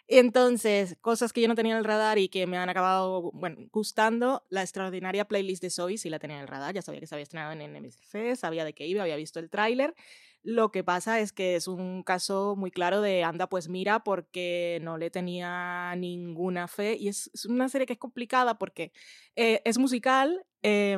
[0.08, 3.58] Entonces, cosas que yo no tenía en el radar y que me han acabado, bueno,
[3.72, 7.08] gustando, la extraordinaria playlist de Zoe sí la tenía en el radar, ya sabía que
[7.08, 9.96] se había estrenado en NMC, sabía de qué iba, había visto el tráiler.
[10.43, 14.80] Lo que pasa es que es un caso muy claro de anda, pues mira, porque
[14.82, 18.91] no le tenía ninguna fe y es, una serie que es complicada porque
[19.36, 20.97] eh, es musical, eh,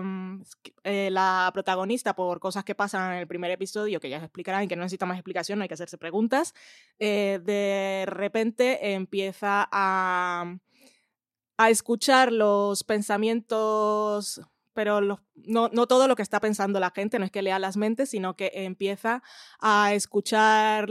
[0.84, 4.64] eh, la protagonista, por cosas que pasan en el primer episodio, que ya se explicarán
[4.64, 6.54] y que no necesita más explicación, no hay que hacerse preguntas,
[6.98, 10.58] eh, de repente empieza a,
[11.58, 14.42] a escuchar los pensamientos
[14.80, 17.76] pero no, no, todo lo que está pensando la gente no es que lea las
[17.76, 19.22] mentes, sino que empieza
[19.60, 20.88] a escuchar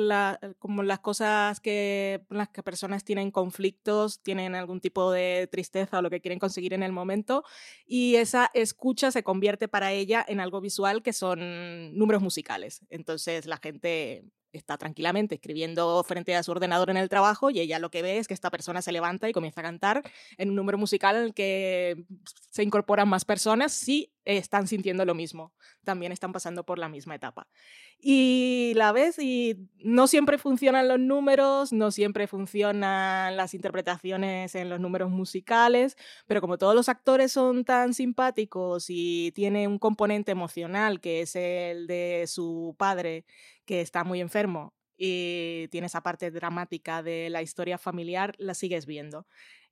[0.59, 6.03] como las cosas que las que personas tienen conflictos, tienen algún tipo de tristeza o
[6.03, 7.44] lo que quieren conseguir en el momento,
[7.87, 12.83] y esa escucha se convierte para ella en algo visual que son números musicales.
[12.90, 17.78] Entonces la gente está tranquilamente escribiendo frente a su ordenador en el trabajo y ella
[17.78, 20.02] lo que ve es que esta persona se levanta y comienza a cantar
[20.37, 22.04] en un número musical en el que
[22.50, 27.14] se incorporan más personas si están sintiendo lo mismo, también están pasando por la misma
[27.14, 27.48] etapa.
[27.98, 34.68] Y la ves y no siempre funcionan los números, no siempre funcionan las interpretaciones en
[34.68, 40.30] los números musicales, pero como todos los actores son tan simpáticos y tiene un componente
[40.30, 43.24] emocional que es el de su padre
[43.68, 48.87] que está muy enfermo y tiene esa parte dramática de la historia familiar, la sigues
[48.87, 49.26] viendo.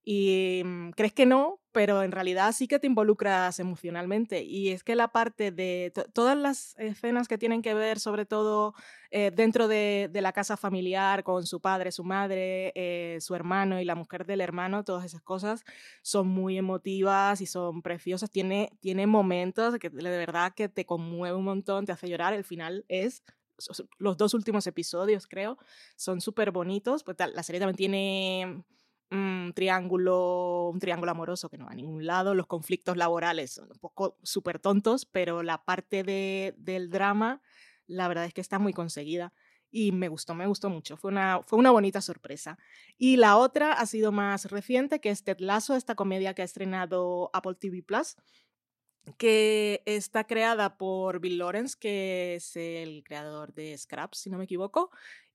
[0.09, 4.45] Y mm, crees que no, pero en realidad sí que te involucras emocionalmente.
[4.45, 8.75] Y es que la parte de todas las escenas que tienen que ver, sobre todo
[9.11, 13.85] eh, dentro de, la casa familiar, con su padre, su madre, eh, su hermano y
[13.85, 15.65] la mujer del hermano, todas esas cosas
[16.03, 18.31] son muy emotivas y son preciosas.
[18.31, 22.33] Tiene, tiene momentos que de verdad que te conmueve un montón, te hace llorar.
[22.33, 23.25] El final es
[23.99, 25.59] los dos últimos episodios, creo,
[25.97, 27.05] son súper bonitos.
[27.05, 28.65] Pues la serie también tiene
[29.11, 33.71] un triángulo, un triángulo amoroso que no va a ningún lado, los conflictos laborales son
[33.71, 37.41] un poco súper tontos, pero la parte de, del drama,
[37.87, 39.33] la verdad es que está muy conseguida
[39.71, 42.59] y me gustó, me gustó mucho, fue una, fue una bonita sorpresa.
[42.97, 46.45] Y la otra ha sido más reciente, que es Ted Lasso, esta comedia que ha
[46.45, 48.17] estrenado Apple TV Plus,
[49.19, 54.45] que está creada por Bill Lawrence, que es el creador de Scraps, si no me
[54.45, 54.91] equivoco,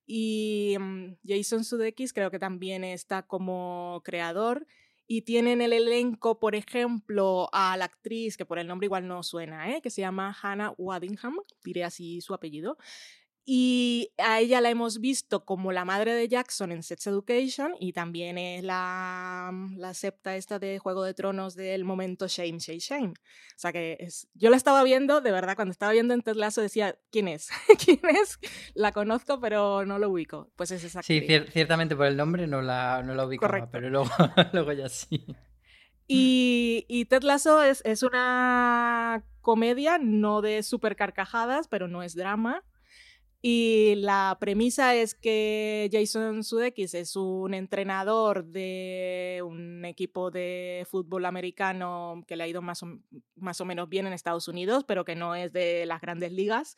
[0.05, 4.67] y mm, Jason Sudeikis creo que también está como creador.
[5.07, 9.23] Y tienen el elenco, por ejemplo, a la actriz, que por el nombre igual no
[9.23, 9.81] suena, ¿eh?
[9.81, 12.77] que se llama Hannah Waddingham, diré así su apellido,
[13.43, 17.93] y a ella la hemos visto como la madre de Jackson en Sex Education y
[17.93, 22.80] también es la, mm, la septa esta de Juego de Tronos del momento Shame, Shame,
[22.80, 23.10] Shame.
[23.10, 26.36] O sea que es, yo la estaba viendo, de verdad, cuando estaba viendo en Ted
[26.36, 27.49] Lasso decía, ¿quién es?
[27.84, 28.39] ¿Quién es?
[28.75, 30.51] La conozco, pero no lo ubico.
[30.56, 34.10] Pues es esa Sí, ciertamente por el nombre no la, no la ubico, pero luego,
[34.54, 35.25] luego ya sí.
[36.08, 42.15] Y, y Ted Lasso es, es una comedia, no de super carcajadas, pero no es
[42.15, 42.63] drama
[43.41, 51.25] y la premisa es que Jason Sudeikis es un entrenador de un equipo de fútbol
[51.25, 52.99] americano que le ha ido más o,
[53.36, 56.77] más o menos bien en Estados Unidos, pero que no es de las grandes ligas.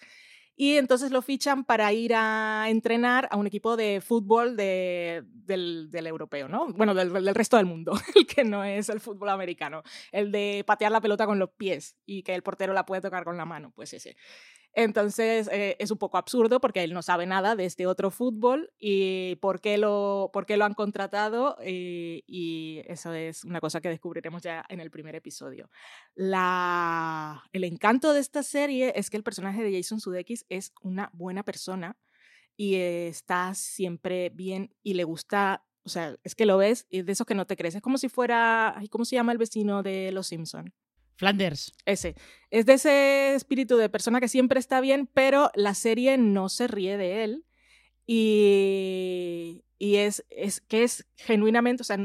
[0.55, 5.89] Y entonces lo fichan para ir a entrenar a un equipo de fútbol de, del,
[5.89, 6.67] del, europeo, ¿no?
[6.73, 9.81] Bueno, del, del, resto del mundo, el que no es el fútbol americano.
[10.11, 13.23] El de patear la pelota con los pies y que el portero la puede tocar
[13.23, 14.15] con la mano, pues ese.
[14.75, 18.71] Entonces eh, es un poco absurdo porque él no sabe nada de este otro fútbol
[18.79, 23.81] y por qué lo, por qué lo han contratado y, y, eso es una cosa
[23.81, 25.69] que descubriremos ya en el primer episodio.
[26.15, 31.11] La, el encanto de esta serie es que el personaje de Jason Sudeikis es una
[31.13, 31.95] buena persona
[32.57, 37.11] y está siempre bien y le gusta, o sea, es que lo ves y de
[37.11, 37.75] eso que no te crees.
[37.75, 40.73] Es como si fuera, ¿cómo se llama el vecino de Los Simpson?
[41.15, 41.73] Flanders.
[41.85, 42.15] Ese.
[42.49, 46.67] Es de ese espíritu de persona que siempre está bien, pero la serie no se
[46.67, 47.45] ríe de él.
[48.05, 51.97] Y, y es, es que es genuinamente, o sea,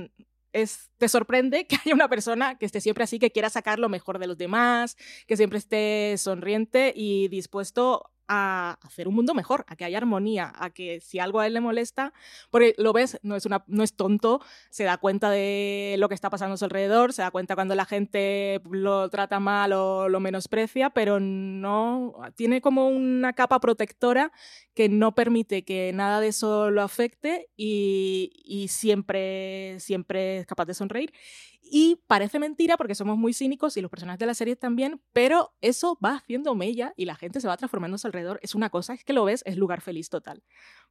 [0.52, 3.88] es, te sorprende que haya una persona que esté siempre así, que quiera sacar lo
[3.88, 9.64] mejor de los demás, que siempre esté sonriente y dispuesto a hacer un mundo mejor,
[9.68, 12.12] a que haya armonía, a que si algo a él le molesta,
[12.50, 16.14] porque lo ves, no es, una, no es tonto, se da cuenta de lo que
[16.14, 20.08] está pasando a su alrededor, se da cuenta cuando la gente lo trata mal o
[20.08, 24.32] lo menosprecia, pero no tiene como una capa protectora
[24.74, 30.74] que no permite que nada de eso lo afecte y, siempre, siempre es capaz de
[30.74, 31.12] sonreír.
[31.60, 35.52] Y parece mentira porque somos muy cínicos y los personajes de la serie también, pero
[35.60, 38.17] eso va haciendo mella y la gente se va transformando a su alrededor.
[38.42, 40.42] Es una cosa, es que lo ves, es lugar feliz total.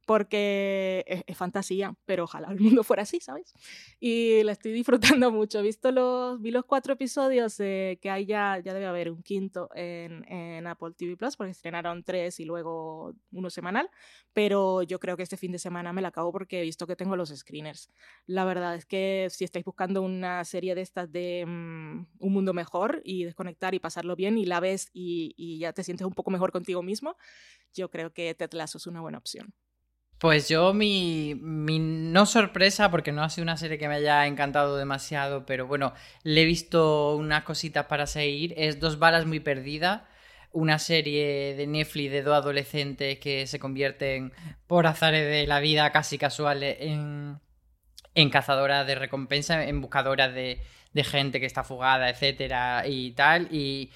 [0.06, 3.52] Porque es, fantasía, pero ojalá el mundo fuera así, ¿sabes?
[4.00, 5.62] Y la estoy disfrutando mucho.
[5.62, 10.24] Visto los, vi los cuatro episodios que hay ya, ya debe haber un quinto en,
[10.32, 13.90] en Apple TV Plus, porque estrenaron tres y luego uno semanal.
[14.32, 16.96] Pero yo creo que este fin de semana me la acabo porque he visto que
[16.96, 17.90] tengo los screeners.
[18.26, 22.52] La verdad es que si estáis buscando una serie de estas de mm, un mundo
[22.52, 26.30] mejor y desconectar y pasarlo bien y la ves y, ya te sientes un poco
[26.30, 27.16] mejor contigo mismo,
[27.74, 29.52] yo creo que Ted Lasso es una buena opción.
[30.18, 34.26] Pues yo mi, mi, no sorpresa, porque no ha sido una serie que me haya
[34.26, 39.38] encantado demasiado, pero bueno, le he visto unas cositas para seguir, es Dos balas muy
[39.38, 40.02] perdidas,
[40.50, 44.32] una serie de Netflix de dos adolescentes que se convierten
[44.66, 47.38] por azares de la vida casi casuales en,
[48.14, 50.60] en cazadoras de recompensa, en buscadoras de,
[51.04, 53.46] gente que está fugada, etcétera, y tal.
[53.52, 53.92] Y,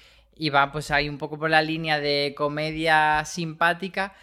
[0.49, 4.13] va pues ahí un poco por la línea de comedia simpática.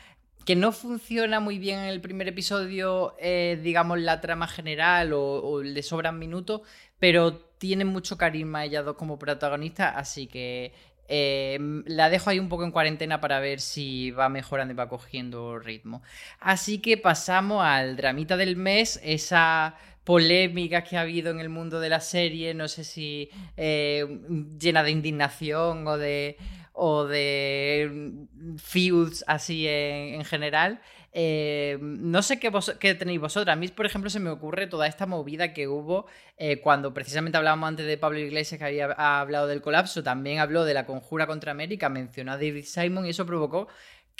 [0.44, 5.62] que no funciona muy bien en el primer episodio, eh, digamos, la trama general o,
[5.62, 6.62] le sobran minutos,
[6.98, 10.72] pero tiene mucho carisma ella dos como protagonista, así que
[11.08, 14.88] eh, la dejo ahí un poco en cuarentena para ver si va mejorando y va
[14.88, 16.02] cogiendo ritmo.
[16.40, 19.76] Así que pasamos al dramita del mes, esa
[20.10, 24.04] polémica que ha habido en el mundo de la serie, no sé si eh,
[24.58, 26.36] llena de indignación o de
[26.72, 30.80] o de feuds así en, general.
[31.12, 33.52] Eh, no sé qué, qué, tenéis vosotras.
[33.52, 36.06] A mí, por ejemplo, se me ocurre toda esta movida que hubo
[36.38, 38.86] eh, cuando precisamente hablábamos antes de Pablo Iglesias, que había
[39.20, 40.02] hablado del colapso.
[40.02, 43.68] También habló de la conjura contra América, mencionó a David Simon y eso provocó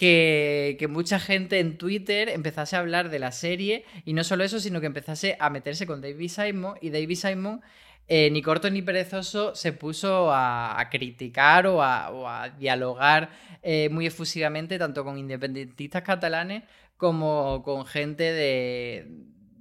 [0.00, 4.58] que, mucha gente en Twitter empezase a hablar de la serie y no solo eso,
[4.58, 7.60] sino que empezase a meterse con David Simon y David Simon
[8.08, 13.28] eh, ni corto ni perezoso se puso a, criticar o a, dialogar
[13.62, 16.62] eh, muy efusivamente tanto con independentistas catalanes
[16.96, 19.06] como con gente de,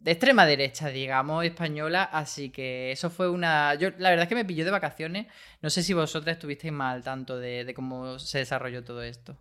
[0.06, 2.04] extrema derecha, digamos, española.
[2.04, 3.75] Así que eso fue una...
[3.75, 5.28] Yo la verdad es que me pilló de vacaciones.
[5.62, 9.38] No sé si vosotras estuvisteis mal tanto de, cómo se desarrolló todo esto.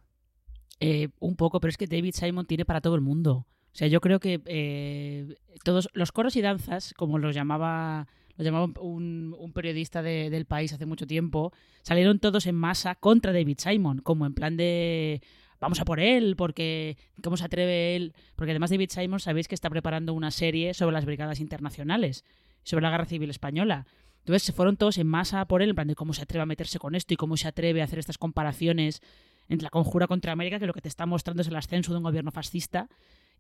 [0.81, 3.47] Eh, un poco, pero es que David Simon tiene para todo el mundo.
[3.73, 8.69] O sea, yo creo que todos los coros y danzas, como los llamaba lo llamaba
[8.81, 14.27] un, periodista del país hace mucho tiempo, salieron todos en masa contra David Simon, como
[14.27, 15.21] en plan de
[15.61, 19.57] vamos a por él, porque cómo se atreve él, porque además David Simon sabéis que
[19.57, 22.25] está preparando una serie sobre las brigadas internacionales,
[22.63, 23.87] sobre la guerra civil española.
[24.21, 26.47] Entonces se fueron todos en masa por él, en plan de cómo se atreve a
[26.47, 29.03] meterse con esto y cómo se atreve a hacer estas comparaciones
[29.49, 31.99] entre la conjura contra América, que lo que te está mostrando es el ascenso de
[31.99, 32.89] un gobierno fascista,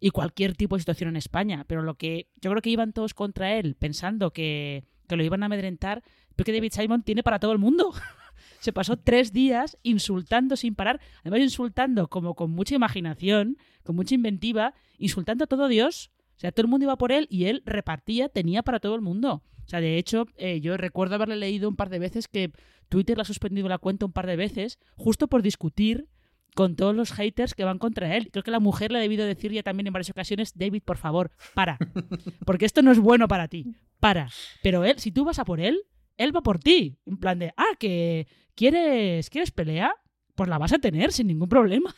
[0.01, 1.64] y cualquier tipo de situación en España.
[1.66, 5.42] Pero lo que yo creo que iban todos contra él pensando que, que lo iban
[5.42, 6.03] a amedrentar,
[6.37, 7.92] porque David Simon tiene para todo el mundo.
[8.61, 14.14] Se pasó tres días insultando sin parar, además insultando como con mucha imaginación, con mucha
[14.14, 16.11] inventiva, insultando a todo Dios.
[16.38, 19.01] O sea, todo el mundo iba por él y él repartía, tenía para todo el
[19.01, 19.42] mundo.
[19.66, 22.53] O sea, de hecho, eh, yo recuerdo haberle leído un par de veces que
[22.88, 26.09] Twitter le ha suspendido la cuenta un par de veces, justo por discutir
[26.55, 28.31] con todos los haters que van contra él.
[28.31, 30.96] Creo que la mujer le ha debido decir ya también en varias ocasiones, David, por
[30.96, 31.77] favor, para.
[32.46, 33.74] Porque esto no es bueno para ti.
[33.98, 34.29] Para.
[34.62, 35.83] Pero él, si tú vas a por él,
[36.16, 36.96] él va por ti.
[37.05, 39.92] En plan de, ah, que quieres, ¿quieres pelea?
[40.37, 41.94] Pues la vas a tener sin ningún problema.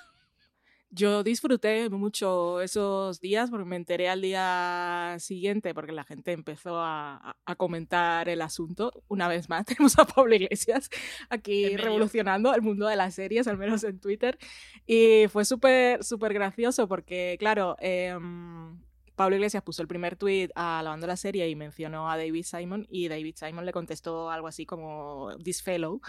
[0.93, 6.81] Yo disfruté mucho esos días porque me enteré al día siguiente porque la gente empezó
[6.81, 8.93] a, comentar el asunto.
[9.09, 10.91] Una vez más, tenemos a Pablo Iglesias
[11.29, 14.37] aquí revolucionando el mundo de las series, al menos en Twitter.
[14.87, 18.17] Y fue súper, súper gracioso porque, claro, eh,
[19.21, 23.09] Pablo Iglesias puso el primer tweet alabando la serie y mencionó a David Simon y
[23.09, 26.01] David Simon le contestó algo así como this fellow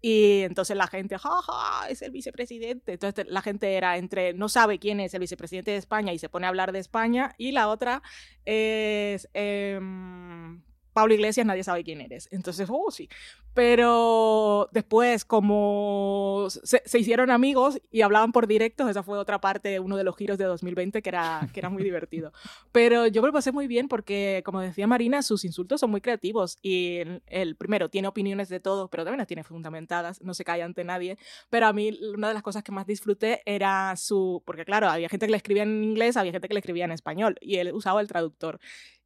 [0.00, 2.92] y entonces la gente, jaja, es el vicepresidente.
[2.92, 6.28] Entonces la gente era entre no sabe quién es el vicepresidente de España y se
[6.28, 8.00] pone a hablar de España y la otra
[8.44, 12.28] es em, Pablo Iglesias, nadie sabe quién eres.
[12.30, 13.08] Entonces, oh, sí.
[13.54, 19.98] Pero después, como se, hicieron amigos y hablaban por directos, esa fue otra parte, uno
[19.98, 22.32] de los giros de 2020 que era, que era muy divertido.
[22.72, 26.00] Pero yo me lo pasé muy bien porque, como decía Marina, sus insultos son muy
[26.00, 26.56] creativos.
[26.62, 30.62] Y el, primero tiene opiniones de todo, pero también las tiene fundamentadas, no se cae
[30.62, 31.18] ante nadie.
[31.50, 34.42] Pero a mí, una de las cosas que más disfruté era su.
[34.46, 36.92] Porque, claro, había gente que le escribía en inglés, había gente que le escribía en
[36.92, 38.60] español, y él usaba el traductor.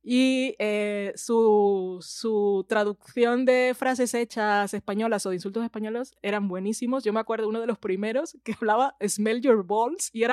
[0.09, 7.03] Y eh, su, su, traducción de frases hechas españolas o de insultos españoles eran buenísimos.
[7.03, 10.33] Yo me acuerdo uno de los primeros que hablaba Smell Your Balls y era...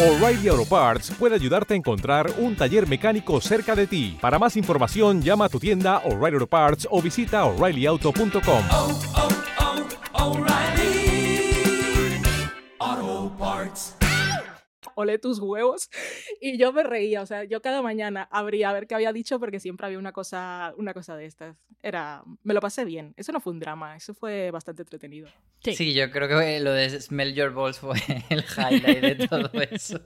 [0.00, 4.16] O'Reilly Auto Parts puede ayudarte a encontrar un taller mecánico cerca de ti.
[4.20, 9.31] Para más información, llama a tu tienda O'Reilly Auto Parts o visita oreillyauto.com
[14.96, 15.90] olé tus huevos.
[16.40, 19.38] Y yo me reía, o sea, yo cada mañana abría a ver qué había dicho
[19.38, 21.56] porque siempre había una cosa, una cosa de estas.
[21.82, 23.14] Era, me lo pasé bien.
[23.16, 25.28] Eso no fue un drama, eso fue bastante entretenido.
[25.60, 27.96] Sí, yo creo que lo de Smell Your Balls fue
[28.30, 30.00] el highlight de todo eso.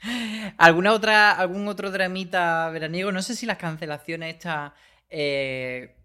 [0.58, 3.12] ¿Alguna otra, ¿Algún otro dramita veraniego?
[3.12, 4.72] No sé si las cancelaciones estas
[5.10, 5.96] eh,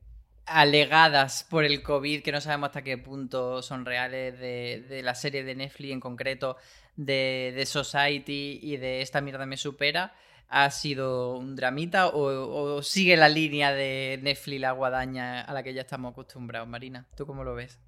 [0.46, 5.16] alegadas por el COVID, que no sabemos hasta qué punto son reales, de, de la
[5.16, 6.58] serie de Netflix en concreto,
[6.96, 10.14] de, Society y de Esta mierda me supera,
[10.48, 15.74] ¿ha sido un dramita o, sigue la línea de Netflix, la guadaña a la que
[15.74, 17.08] ya estamos acostumbrados, Marina?
[17.16, 17.80] ¿Tú cómo lo ves?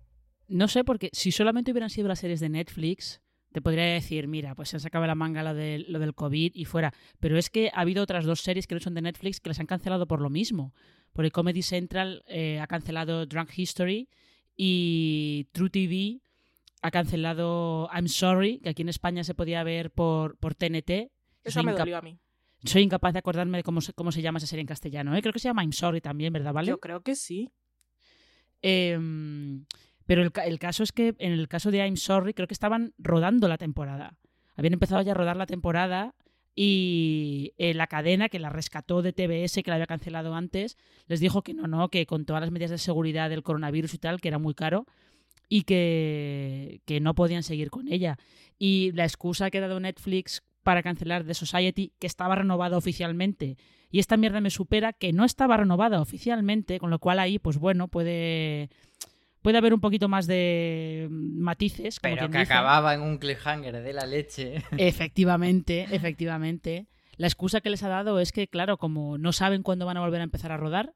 [0.48, 4.54] No sé, porque si solamente hubieran sido las series de Netflix, te podría decir, mira,
[4.54, 6.94] pues se sacado la manga lo, de, lo del COVID y fuera.
[7.20, 9.60] Pero es que ha habido otras dos series que no son de Netflix que las
[9.60, 10.74] han cancelado por lo mismo.
[11.14, 14.10] Porque Comedy Central eh, ha cancelado Drunk History
[14.58, 16.22] y True TV
[16.86, 21.12] ha cancelado I'm Sorry, que aquí en España se podía ver por, por TNT.
[21.44, 22.20] Eso me dolió a mí.
[22.64, 25.16] Soy incapaz de acordarme de cómo se, cómo se llama esa serie en castellano.
[25.16, 25.22] ¿eh?
[25.22, 26.70] Creo que se llama I'm Sorry también, ¿verdad, Vale?
[26.70, 27.52] Yo creo que sí.
[28.62, 29.66] Em,
[30.06, 32.94] pero el, el, caso es que en el caso de I'm Sorry, creo que estaban
[33.00, 34.16] rodando la temporada.
[34.56, 36.14] Habían empezado ya a rodar la temporada
[36.54, 40.78] y eh, la cadena que la rescató de TBS, que la había cancelado antes,
[41.08, 43.98] les dijo que no, no, que con todas las medidas de seguridad del coronavirus y
[43.98, 44.86] tal, que era muy caro
[45.50, 48.18] y que, que no podían seguir con ella.
[48.58, 53.58] Y la excusa que ha dado Netflix para cancelar The Society, que estaba renovada oficialmente,
[53.92, 57.58] y esta mierda me supera que no estaba renovada oficialmente, con lo cual ahí, pues
[57.58, 58.70] bueno, puede
[59.46, 62.00] puede haber un poquito más de matices.
[62.00, 64.64] Pero que acababa en un cliffhanger de la leche.
[64.78, 66.88] Efectivamente, efectivamente.
[67.16, 70.00] La excusa que les ha dado es que, claro, como no saben cuándo van a
[70.02, 70.96] volver a empezar a rodar,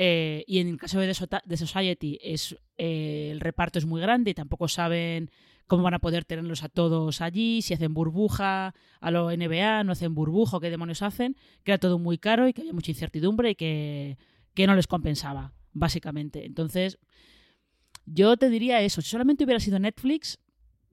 [0.00, 4.30] eh, y en el caso de The Society es, eh, el reparto es muy grande
[4.30, 5.28] y tampoco saben
[5.66, 9.90] cómo van a poder tenerlos a todos allí, si hacen burbuja a lo NBA, no
[9.90, 11.34] hacen burbuja, qué demonios hacen,
[11.64, 14.18] que era todo muy caro y que había mucha incertidumbre y que,
[14.54, 16.46] que no les compensaba, básicamente.
[16.46, 17.00] Entonces,
[18.06, 20.38] yo te diría eso, si solamente hubiera sido Netflix,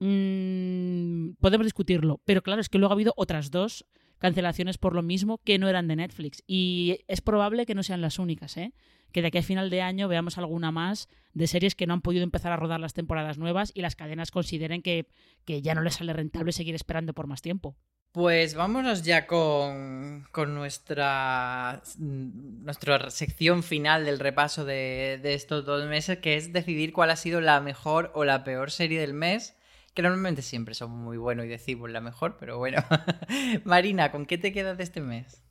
[0.00, 3.86] mmm, podemos discutirlo, pero claro, es que luego ha habido otras dos
[4.18, 8.00] cancelaciones por lo mismo que no eran de Netflix y es probable que no sean
[8.00, 8.72] las únicas, ¿eh?
[9.12, 12.02] que de aquí a final de año veamos alguna más de series que no han
[12.02, 15.08] podido empezar a rodar las temporadas nuevas y las cadenas consideren que,
[15.44, 17.76] que ya no les sale rentable seguir esperando por más tiempo.
[18.12, 25.84] Pues vámonos ya con, con nuestra, nuestra sección final del repaso de, de, estos dos
[25.86, 29.54] meses, que es decidir cuál ha sido la mejor o la peor serie del mes,
[29.96, 32.84] que normalmente siempre son muy buenos y decimos la mejor, pero bueno.
[33.64, 35.42] Marina, ¿con qué te quedas de este mes?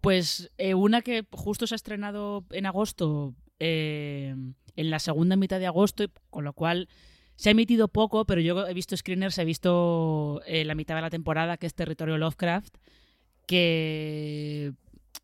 [0.00, 4.36] Pues eh, una que justo se ha estrenado en agosto, eh,
[4.76, 6.88] en la segunda mitad de agosto, con lo cual
[7.34, 11.02] se ha emitido poco, pero yo he visto screeners, he visto eh, la mitad de
[11.02, 12.76] la temporada, que es Territorio Lovecraft,
[13.46, 14.74] que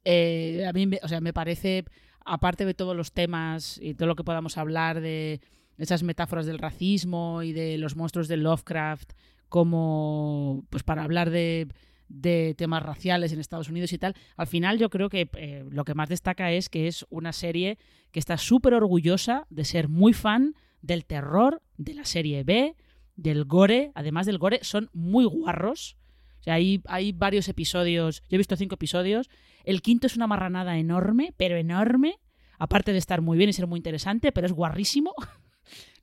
[0.04, 1.84] eh, a mí o sea, me parece,
[2.24, 5.40] aparte de todos los temas y todo lo que podamos hablar de
[5.78, 9.12] esas metáforas del racismo y de los monstruos de Lovecraft,
[9.48, 11.68] como pues para hablar de,
[12.08, 15.84] de temas raciales en Estados Unidos y tal, al final yo creo que eh, lo
[15.84, 17.78] que más destaca es que es una serie
[18.12, 22.76] que está súper orgullosa de ser muy fan del terror, de la serie B,
[23.16, 23.92] del gore.
[23.94, 25.96] Además del gore, son muy guarros.
[26.40, 28.22] O sea, hay, hay varios episodios.
[28.28, 29.28] Yo he visto cinco episodios.
[29.64, 32.20] El quinto es una marranada enorme, pero enorme.
[32.58, 35.12] Aparte de estar muy bien y ser muy interesante, pero es guarrísimo.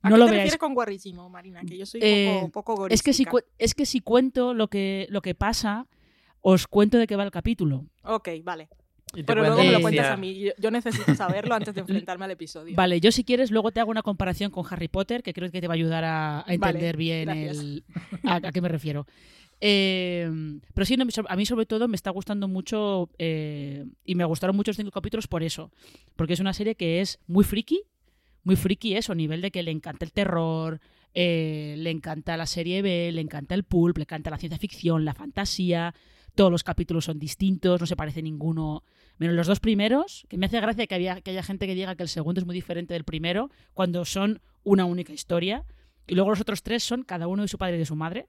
[0.04, 1.62] ¿A no qué lo te refieres con guarrísimo, Marina?
[1.62, 3.26] Que yo soy un eh, poco, poco es que, si,
[3.58, 5.86] es que si cuento lo que, lo que pasa,
[6.42, 7.86] os cuento de qué va el capítulo.
[8.02, 8.68] Ok, vale.
[9.26, 10.50] Pero luego me lo cuentas a mí.
[10.58, 12.76] Yo, necesito saberlo antes de enfrentarme al episodio.
[12.76, 15.62] Vale, yo si quieres luego te hago una comparación con Harry Potter, que creo que
[15.62, 17.84] te va a ayudar a, entender bien el,
[18.24, 19.06] a, qué me refiero.
[19.66, 20.28] Eh,
[20.74, 20.94] pero sí,
[21.28, 24.90] a mí sobre todo me está gustando mucho eh, y me gustaron mucho los cinco
[24.90, 25.70] capítulos por eso.
[26.16, 27.80] Porque es una serie que es muy friki,
[28.44, 30.80] muy friki eso, a nivel de que le encanta el terror,
[31.14, 35.04] eh, le encanta la serie B, le encanta el pulp, le encanta la ciencia ficción,
[35.04, 35.94] la fantasía.
[36.34, 38.82] Todos los capítulos son distintos, no se parece ninguno
[39.18, 41.94] Menos los dos primeros, que me hace gracia que, había, que haya gente que diga
[41.94, 45.64] que el segundo es muy diferente del primero, cuando son una única historia.
[46.06, 48.26] Y luego los otros tres son cada uno de su padre y de su madre.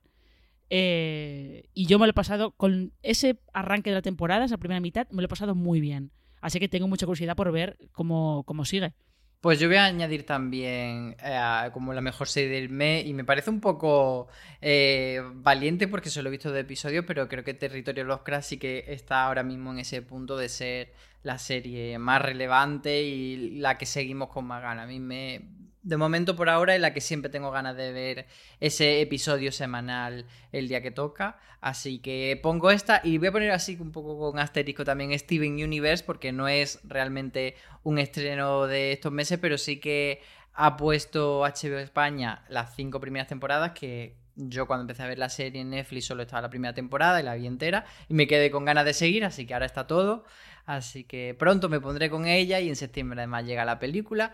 [0.69, 4.79] Eh, y yo me lo he pasado con ese arranque de la temporada, esa primera
[4.79, 6.11] mitad, me lo he pasado muy bien.
[6.39, 8.93] Así que tengo mucha curiosidad por ver cómo, cómo sigue.
[9.41, 13.23] Pues yo voy a añadir también eh, como la mejor serie del mes y me
[13.23, 14.27] parece un poco
[14.59, 18.85] eh, valiente porque solo he visto de episodio, pero creo que Territorio Lovecraft sí que
[18.87, 23.85] está ahora mismo en ese punto de ser la serie más relevante y la que
[23.85, 24.85] seguimos con más ganas.
[24.85, 25.41] A mí me,
[25.85, 28.25] de momento por ahora es la que siempre tengo ganas de ver
[28.59, 31.37] ese episodio semanal el día que toca.
[31.61, 35.53] Así que pongo esta y voy a poner así un poco con asterisco también Steven
[35.53, 40.21] Universe porque no es realmente un estreno de estos meses, pero sí que
[40.55, 45.29] ha puesto HBO España las cinco primeras temporadas que yo cuando empecé a ver la
[45.29, 48.49] serie en Netflix solo estaba la primera temporada y la vi entera y me quedé
[48.49, 50.25] con ganas de seguir, así que ahora está todo.
[50.65, 54.33] Así que pronto me pondré con ella y en septiembre además llega la película.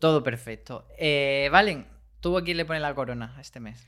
[0.00, 0.86] Todo perfecto.
[0.98, 1.86] Eh, Valen,
[2.20, 3.86] ¿tú a quién le pones la corona este mes?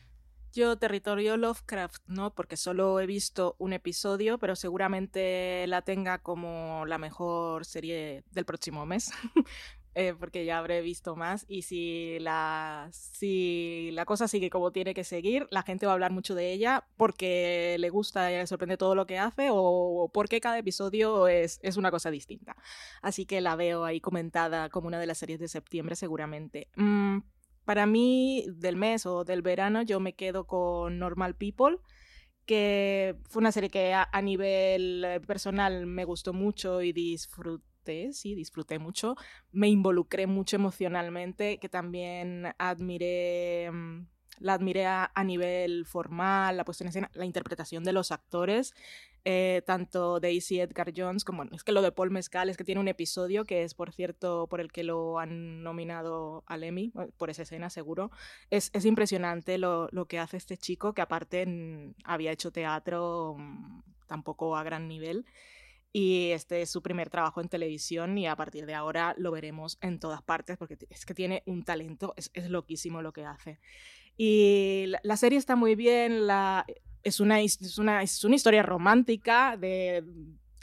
[0.52, 2.34] Yo territorio Lovecraft, ¿no?
[2.34, 8.44] Porque solo he visto un episodio, pero seguramente la tenga como la mejor serie del
[8.44, 9.10] próximo mes.
[9.94, 11.44] Eh, porque ya habré visto más.
[11.48, 15.94] Y si la, si la cosa sigue como tiene que seguir, la gente va a
[15.94, 20.10] hablar mucho de ella porque le gusta y le sorprende todo lo que hace o
[20.12, 22.56] porque cada episodio es, es una cosa distinta.
[23.02, 26.68] Así que la veo ahí comentada como una de las series de septiembre seguramente.
[26.76, 27.18] Mm,
[27.64, 31.76] para mí, del mes o del verano, yo me quedo con Normal People,
[32.46, 37.71] que fue una serie que a, a nivel eh, personal me gustó mucho y disfruté,
[38.12, 39.16] sí, disfruté mucho.
[39.52, 44.06] Me involucré mucho emocionalmente, que también admiré mm,
[44.38, 48.74] la admiré a, a, nivel formal, la puesta en escena, la interpretación de los actores,
[49.24, 52.80] eh, tanto Daisy Edgar Jones como es que lo de Paul Mescal es que tiene
[52.80, 57.30] un episodio que es, por cierto, por el que lo han nominado al Emmy, por
[57.30, 58.10] esa escena seguro.
[58.50, 63.36] Es, es impresionante lo, lo, que hace este chico, que aparte en, había hecho teatro
[63.38, 65.24] mmm, tampoco a gran nivel
[65.92, 69.78] y este es su primer trabajo en televisión y a partir de ahora lo veremos
[69.82, 73.58] en todas partes porque es que tiene un talento, es, es loquísimo lo que hace.
[74.16, 76.64] Y la, serie está muy bien, la,
[77.02, 80.04] es, una, es, una, es una historia romántica de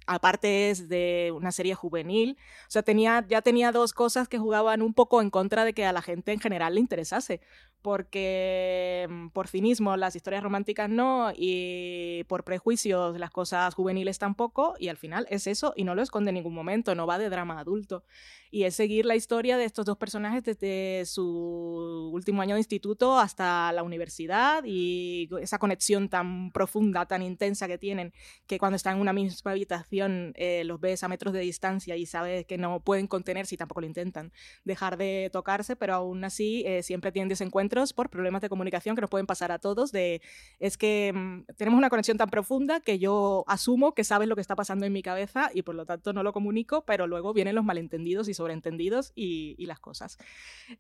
[0.10, 2.38] aparte es de una serie juvenil.
[2.68, 5.86] O sea, tenía, ya tenía dos cosas que jugaban un poco en contra de que
[5.86, 7.42] a la gente en general le interesase.
[7.82, 14.76] Porque mm, por cinismo las historias románticas no y por prejuicios las cosas juveniles tampoco.
[14.80, 17.30] Y al final es eso y no lo esconde en ningún momento, no va de
[17.30, 18.04] drama adulto.
[18.52, 23.20] Y es seguir la historia de estos dos personajes desde su último año de instituto
[23.20, 28.12] hasta la universidad y esa conexión tan profunda, tan intensa que tienen,
[28.48, 32.08] que cuando están en una misma habitación eh, los ves a metros de distancia y
[32.08, 34.32] sabes que no pueden contenerse y tampoco lo intentan
[34.64, 39.02] dejar de tocarse, pero aún así eh, siempre tienen desencuentros por problemas de comunicación que
[39.02, 39.92] nos pueden pasar a todos.
[39.92, 40.22] De,
[40.60, 44.42] es que mmm, tenemos una conexión tan profunda que yo asumo que sabes lo que
[44.42, 47.56] está pasando en mi cabeza y por lo tanto no lo comunico, pero luego vienen
[47.56, 50.18] los malentendidos y sobreentendidos y, y las cosas.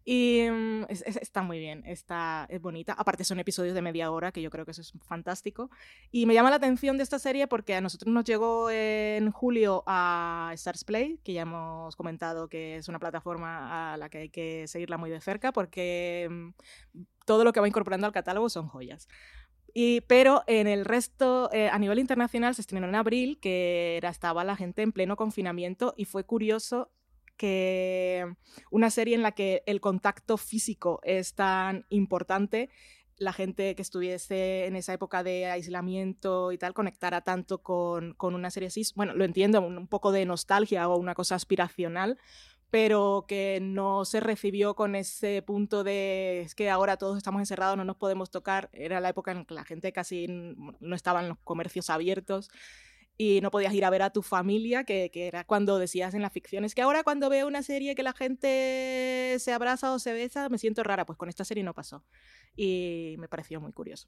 [0.05, 2.93] Y um, es, es, está muy bien, está, es bonita.
[2.93, 5.69] Aparte son episodios de media hora, que yo creo que eso es fantástico.
[6.11, 9.83] Y me llama la atención de esta serie porque a nosotros nos llegó en julio
[9.85, 14.29] a Stars Play, que ya hemos comentado que es una plataforma a la que hay
[14.29, 16.53] que seguirla muy de cerca porque um,
[17.25, 19.07] todo lo que va incorporando al catálogo son joyas.
[19.73, 24.43] Y, pero en el resto, eh, a nivel internacional, se estrenó en abril, que estaba
[24.43, 26.91] la gente en pleno confinamiento y fue curioso
[27.37, 28.25] que
[28.69, 32.69] una serie en la que el contacto físico es tan importante,
[33.17, 38.33] la gente que estuviese en esa época de aislamiento y tal conectara tanto con, con
[38.33, 38.83] una serie así.
[38.95, 42.17] Bueno, lo entiendo, un poco de nostalgia o una cosa aspiracional,
[42.69, 47.83] pero que no se recibió con ese punto de que ahora todos estamos encerrados, no
[47.83, 48.69] nos podemos tocar.
[48.73, 52.49] Era la época en que la gente casi no estaban los comercios abiertos
[53.17, 56.29] y no podías ir a ver a tu familia, que, era cuando decías en la
[56.29, 60.13] ficción, es que ahora cuando veo una serie que la gente se abraza o se
[60.13, 62.05] besa, me siento rara, pues con esta serie no pasó.
[62.55, 64.07] Y me pareció muy curioso.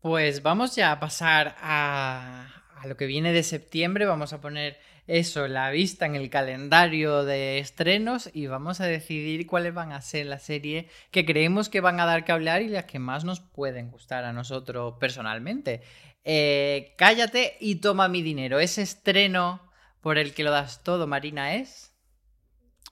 [0.00, 5.46] Pues vamos ya a pasar a lo que viene de septiembre, vamos a poner eso,
[5.46, 10.26] la vista en el calendario de estrenos y vamos a decidir cuáles van a ser
[10.26, 13.38] las series que creemos que van a dar que hablar y las que más nos
[13.40, 15.82] pueden gustar a nosotros personalmente.
[16.24, 18.58] Eh, cállate y toma mi dinero.
[18.58, 19.62] Ese estreno
[20.00, 21.94] por el que lo das todo, Marina, es.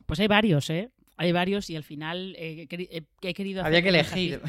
[0.06, 0.90] Pues hay varios, ¿eh?
[1.16, 4.40] Hay varios y al final eh, he, querido hacer Había que elegir.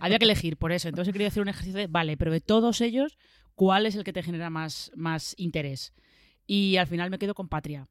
[0.00, 0.88] Había que elegir, por eso.
[0.88, 3.18] Entonces he querido hacer un ejercicio de, vale, pero de todos ellos,
[3.54, 5.92] ¿cuál es el que te genera más, más interés?
[6.52, 7.86] Y al final me quedo con Patria,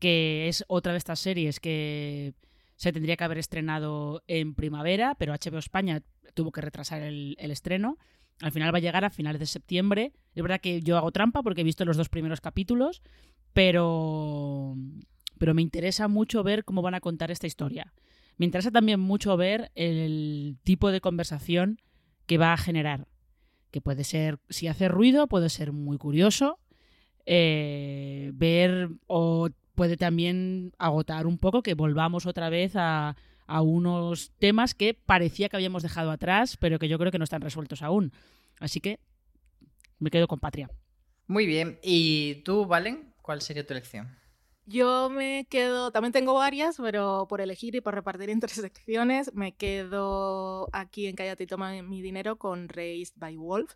[0.00, 2.34] que es otra de estas series que
[2.74, 6.02] se tendría que haber estrenado en primavera, pero HBO España
[6.34, 7.98] tuvo que retrasar el, estreno.
[8.40, 10.14] Al final va a llegar a finales de septiembre.
[10.34, 13.02] Es verdad que yo hago trampa porque he visto los dos primeros capítulos,
[13.52, 14.74] pero,
[15.38, 17.94] pero me interesa mucho ver cómo van a contar esta historia.
[18.36, 21.80] Me interesa también mucho ver el tipo de conversación
[22.26, 23.06] que va a generar.
[23.70, 26.58] Que puede ser, si hace ruido, puede ser muy curioso.
[27.26, 33.16] Eh, ver o puede también agotar un poco que volvamos otra vez a,
[33.46, 37.24] a unos temas que parecía que habíamos dejado atrás, pero que yo creo que no
[37.24, 38.12] están resueltos aún.
[38.60, 38.98] Así que
[39.98, 40.70] me quedo con Patria.
[41.26, 41.78] Muy bien.
[41.82, 43.14] ¿Y tú, Valen?
[43.22, 44.16] ¿Cuál sería tu elección?
[44.66, 49.52] Yo me quedo, también tengo varias, pero por elegir y por repartir entre secciones, me
[49.52, 53.72] quedo aquí en Cállate y toma mi dinero con Raised by Wolf,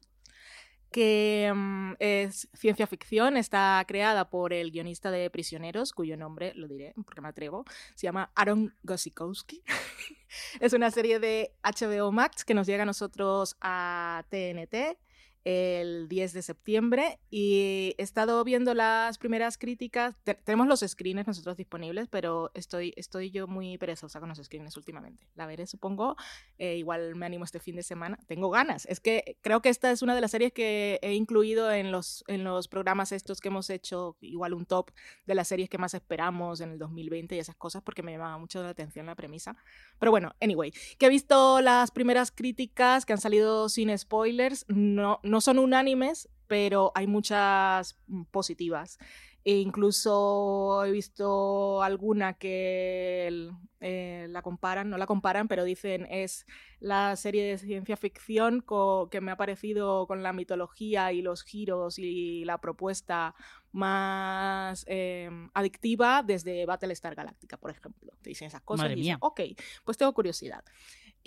[0.90, 6.68] que um, es ciencia ficción, está creada por el guionista de Prisioneros, cuyo nombre lo
[6.68, 7.64] diré porque me atrevo,
[7.94, 9.62] se llama Aaron Gosikowski.
[10.60, 14.98] es una serie de HBO Max que nos llega a nosotros a TNT.
[15.46, 20.16] El 10 de septiembre y he estado viendo las primeras críticas.
[20.42, 25.28] tenemos los screens nosotros disponibles, pero estoy, estoy yo muy perezosa con los screens últimamente.
[25.36, 26.16] La veré, supongo.
[26.58, 28.18] Eh, igual me animo este fin de semana.
[28.26, 28.86] Tengo ganas.
[28.86, 32.24] Es que creo que esta es una de las series que he incluido en los,
[32.26, 34.90] en los programas estos que hemos hecho, igual un top
[35.26, 38.36] de las series que más esperamos en el 2020 y esas cosas, porque me llamaba
[38.36, 39.56] mucho la atención la premisa.
[40.00, 44.64] Pero bueno, anyway, que he visto las primeras críticas que han salido sin spoilers.
[44.68, 48.98] No, no no son unánimes, pero hay muchas mm, positivas.
[49.44, 56.46] E incluso he visto alguna que eh, la comparan, no la comparan, pero dicen es
[56.80, 58.64] la serie de ciencia ficción
[59.10, 63.34] que me ha parecido con la mitología y los giros y la propuesta
[63.72, 68.14] más em, adictiva desde Battlestar Galactica, por ejemplo.
[68.22, 69.42] Te dicen esas cosas y dicen, ok,
[69.84, 70.64] pues tengo curiosidad.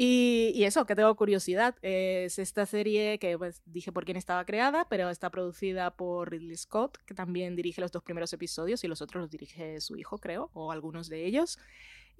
[0.01, 4.87] Y, eso, que tengo curiosidad, es esta serie que pues, dije por quién estaba creada,
[4.87, 9.01] pero está producida por Ridley Scott, que también dirige los dos primeros episodios y los
[9.01, 11.59] otros los dirige su hijo, creo, o algunos de ellos.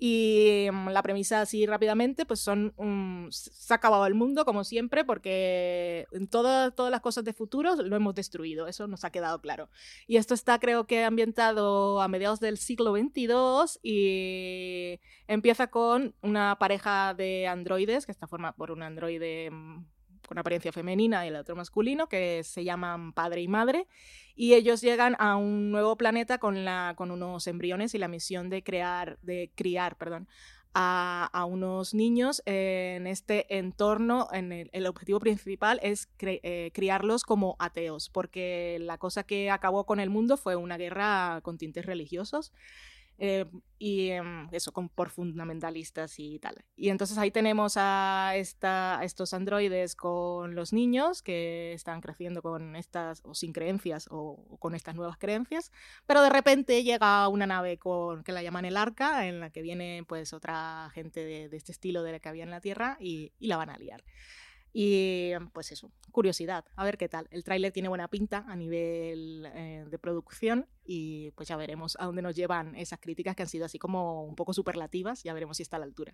[0.01, 2.73] Y mm, la premisa así rápidamente, pues son,
[3.31, 7.75] se ha acabado el mundo como siempre porque en todas todas las cosas de futuro
[7.75, 9.69] lo hemos destruido, eso nos ha quedado claro.
[10.07, 16.57] Y esto está creo que ambientado a mediados del siglo XXII y empieza con una
[16.59, 19.85] pareja de androides que está formada por un androide mm,
[20.29, 23.87] con apariencia femenina y el otro masculino, que se llaman padre y madre,
[24.35, 28.47] y ellos llegan a un nuevo planeta con, la, con unos embriones y la misión
[28.49, 30.27] de crear, de criar, perdón,
[30.75, 34.27] a, unos niños en este entorno.
[34.31, 39.99] En el, objetivo principal es eh, criarlos como ateos, porque la cosa que acabó con
[39.99, 42.53] el mundo fue una guerra con tintes religiosos.
[43.19, 43.45] Eh,
[43.77, 46.63] y em, eso con, por fundamentalistas y tal.
[46.75, 52.75] Y entonces ahí tenemos a, esta, estos androides con los niños que están creciendo con
[52.75, 55.71] estas, o sin creencias, o, con estas nuevas creencias,
[56.05, 59.61] pero de repente llega una nave con, que la llaman el Arca, en la que
[59.61, 63.33] viene pues otra gente de, este estilo de la que había en la Tierra y,
[63.39, 64.03] y la van a liar.
[64.71, 67.27] Y pues eso, curiosidad, a ver qué tal.
[67.31, 72.05] El tráiler tiene buena pinta a nivel eh, de producción y pues ya veremos a
[72.05, 75.57] dónde nos llevan esas críticas que han sido así como un poco superlativas, ya veremos
[75.57, 76.13] si está a la altura.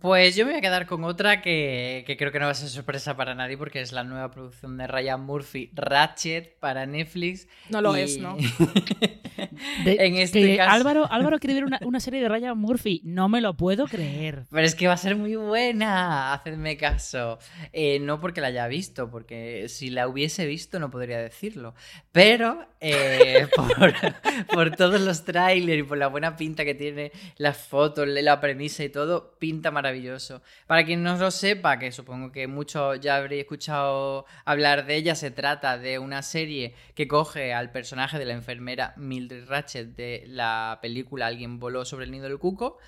[0.00, 2.68] Pues yo me voy a quedar con otra que, creo que no va a ser
[2.68, 7.48] sorpresa para nadie porque es la nueva producción de Ryan Murphy, Ratchet, para Netflix.
[7.68, 8.36] No lo es, ¿no?
[9.86, 10.70] en este caso...
[10.70, 14.44] Álvaro, Álvaro quiere ver una, serie de Ryan Murphy, no me lo puedo creer.
[14.50, 17.38] Pero es que va a ser muy buena, hacedme caso.
[17.72, 21.74] Eh, no porque la haya visto, porque si la hubiese visto no podría decirlo.
[22.12, 23.48] Pero eh,
[24.52, 28.84] por, todos los trailers y por la buena pinta que tiene las fotos, la premisa
[28.84, 30.42] y todo, pinta maravilloso.
[30.66, 35.14] Para quien no lo sepa, que supongo que muchos ya habréis escuchado hablar de ella,
[35.14, 40.24] se trata de una serie que coge al personaje de la enfermera Mildred Ratchet de
[40.26, 42.78] la película Alguien voló sobre el nido del cuco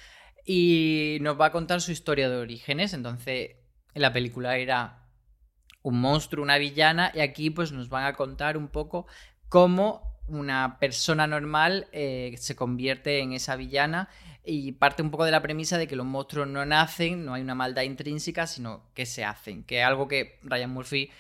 [0.45, 2.95] y nos va a contar su historia de orígenes.
[2.95, 3.57] Entonces,
[3.95, 5.03] en la película era
[5.83, 9.07] un monstruo, una villana, y aquí pues nos van a contar un poco
[9.49, 14.09] cómo una persona normal eh, se convierte en esa villana
[14.45, 17.43] y parte un poco de la premisa de que los monstruos no nacen, no hay
[17.43, 21.11] una maldad intrínseca, sino que se hacen, que es algo que Ryan Murphy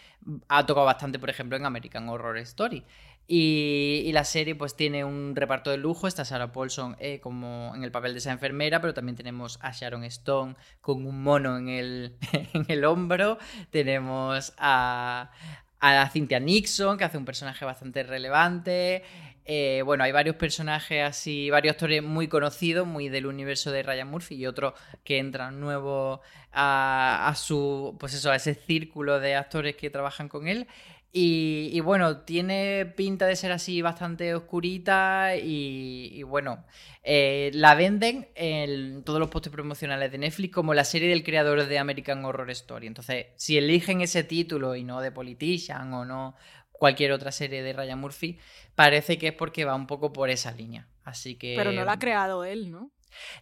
[0.48, 2.84] ha tocado bastante, por ejemplo, en American Horror Story.
[3.28, 7.82] Y, la serie pues tiene un reparto de lujo, está Sarah Paulson eh, como en
[7.82, 11.68] el papel de esa enfermera, pero también tenemos a Sharon Stone con un mono en
[11.68, 12.16] el,
[12.54, 13.38] en el hombro,
[13.70, 15.32] tenemos a,
[15.80, 19.02] a Cynthia Nixon, que hace un personaje bastante relevante.
[19.48, 24.08] Eh, bueno, hay varios personajes así, varios actores muy conocidos, muy del universo de Ryan
[24.08, 24.74] Murphy y otros
[25.04, 26.18] que entran nuevos
[26.52, 30.66] a, a, su, pues eso, a ese círculo de actores que trabajan con él.
[31.18, 36.66] Y, bueno, tiene pinta de ser así bastante oscurita y, bueno,
[37.02, 41.64] eh, la venden en todos los postes promocionales de Netflix como la serie del creador
[41.64, 42.86] de American Horror Story.
[42.86, 46.36] Entonces, si eligen ese título y no de Politician o no
[46.70, 48.38] cualquier otra serie de Ryan Murphy,
[48.74, 50.86] parece que es porque va un poco por esa línea.
[51.02, 51.54] Así que...
[51.56, 52.90] Pero no la ha creado él, ¿no?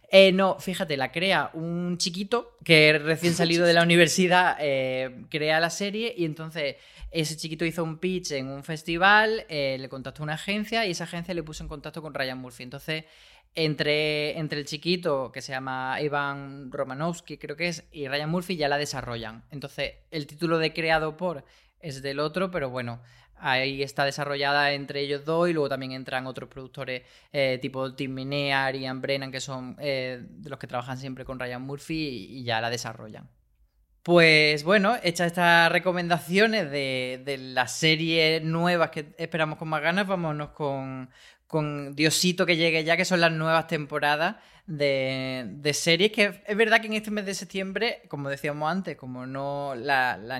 [0.09, 5.59] Eh, no, fíjate, la crea un chiquito que recién salido de la universidad eh, crea
[5.59, 6.77] la serie y entonces
[7.21, 11.05] ese chiquito hizo un pitch en un festival, eh, le contactó una agencia y esa
[11.05, 12.63] agencia le puso en contacto con Ryan Murphy.
[12.63, 13.05] Entonces,
[13.55, 18.57] entre, entre el chiquito, que se llama Ivan Romanowski, creo que es, y Ryan Murphy
[18.57, 19.45] ya la desarrollan.
[19.49, 21.45] Entonces, el título de creado por
[21.79, 23.01] es del otro, pero bueno,
[23.37, 28.13] ahí está desarrollada entre ellos dos y luego también entran otros productores eh, tipo Tim
[28.13, 32.27] Minear y Ian Brennan, que son eh, de los que trabajan siempre con Ryan Murphy
[32.29, 33.29] y ya la desarrollan.
[34.05, 40.49] Pues bueno, hechas estas recomendaciones de, las series nuevas que esperamos con más ganas, vámonos
[40.51, 41.09] con,
[41.47, 44.35] con Diosito que llegue ya, que son las nuevas temporadas
[44.67, 46.11] de, series.
[46.11, 50.19] Que es verdad que en este mes de septiembre, como decíamos antes, como no las
[50.19, 50.35] la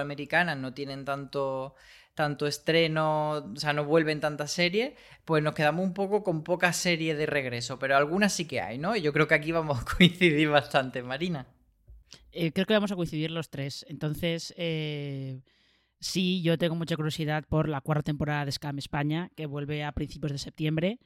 [0.00, 1.74] americanas no tienen tanto,
[2.14, 4.92] tanto estreno, o sea, no vuelven tantas series,
[5.24, 8.78] pues nos quedamos un poco con pocas series de regreso, pero algunas sí que hay,
[8.78, 8.94] ¿no?
[8.94, 11.46] Y yo creo que aquí vamos a coincidir bastante, Marina.
[12.32, 13.84] Eh, creo que vamos a coincidir los tres.
[13.88, 15.40] Entonces, eh,
[15.98, 19.92] sí, yo tengo mucha curiosidad por la cuarta temporada de Scam España, que vuelve a
[19.92, 20.98] principios de septiembre.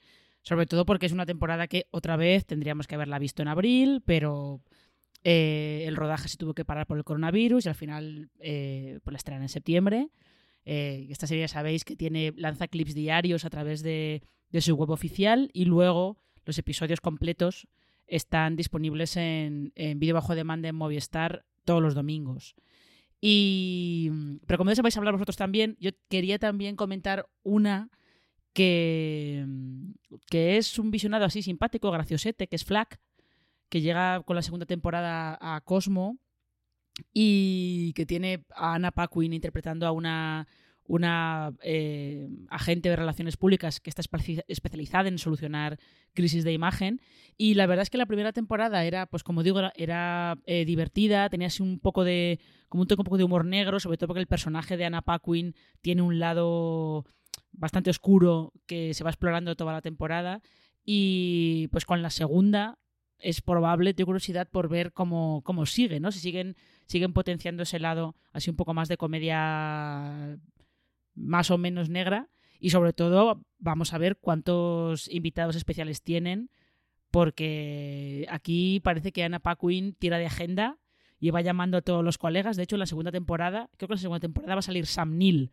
[0.43, 4.03] Sobre todo porque es una temporada que otra vez tendríamos que haberla visto en abril,
[4.05, 4.61] pero
[5.23, 9.17] eh, el rodaje se tuvo que parar por el coronavirus y al final pues la
[9.17, 10.11] estrenan en septiembre.
[10.67, 14.91] Esta serie ya sabéis que tiene lanza clips diarios a través de, de su web
[14.91, 17.67] oficial y luego los episodios completos
[18.07, 22.55] están disponibles en, en vídeo bajo demanda en Movistar todos los domingos.
[23.21, 24.11] Y,
[24.47, 27.91] pero como de eso hablar vosotros también, yo quería también comentar una
[28.53, 29.47] que,
[30.31, 33.01] que es un visionado así simpático, graciosete, que es Flack,
[33.69, 36.19] que llega con la segunda temporada a Cosmo
[37.13, 40.47] y que tiene a Anna Paquin interpretando a una
[40.87, 44.03] una eh, agente de relaciones públicas que está
[44.49, 45.79] especializada en solucionar
[46.13, 47.01] crisis de imagen.
[47.37, 51.29] Y la verdad es que la primera temporada era, pues como digo, era, eh, divertida,
[51.31, 54.09] tenía así un poco de, como un toque un poco de humor negro, sobre todo
[54.09, 57.07] porque el personaje de Anna Paquin tiene un lado
[57.53, 60.43] bastante oscuro que se va explorando toda la temporada.
[60.85, 62.79] Y pues con la segunda
[63.19, 66.13] es probable, tengo curiosidad por ver cómo, cómo sigue, ¿no?
[66.13, 66.57] Si siguen,
[66.87, 70.39] siguen potenciando ese lado así un poco más de comedia
[71.15, 72.29] más o menos negra
[72.61, 76.51] y sobre todo vamos a ver cuántos invitados especiales tienen
[77.15, 80.79] porque aquí parece que Ana Paquin tira de agenda
[81.21, 82.57] y va llamando a todos los colegas.
[82.57, 84.87] De hecho, en la segunda temporada, creo que en la segunda temporada va a salir
[84.87, 85.53] Sam Neill,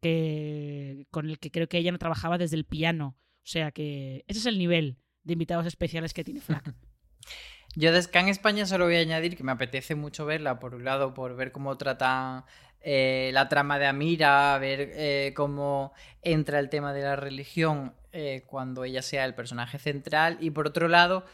[0.00, 3.16] que, con el que creo que ella no trabajaba desde el piano.
[3.38, 6.72] O sea que ese es el nivel de invitados especiales que tiene Flack.
[7.74, 10.84] Yo de Scan España solo voy a añadir que me apetece mucho verla, por un
[10.84, 12.44] lado, por ver cómo trata
[12.82, 17.94] eh, la trama de Amira, a ver eh, cómo entra el tema de la religión
[18.12, 20.38] eh, cuando ella sea el personaje central.
[20.40, 21.24] Y por otro lado,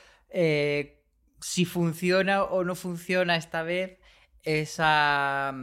[1.40, 3.98] si funciona o no funciona esta vez
[4.42, 5.54] esa.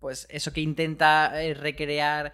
[0.00, 2.32] Pues eso que intenta recrear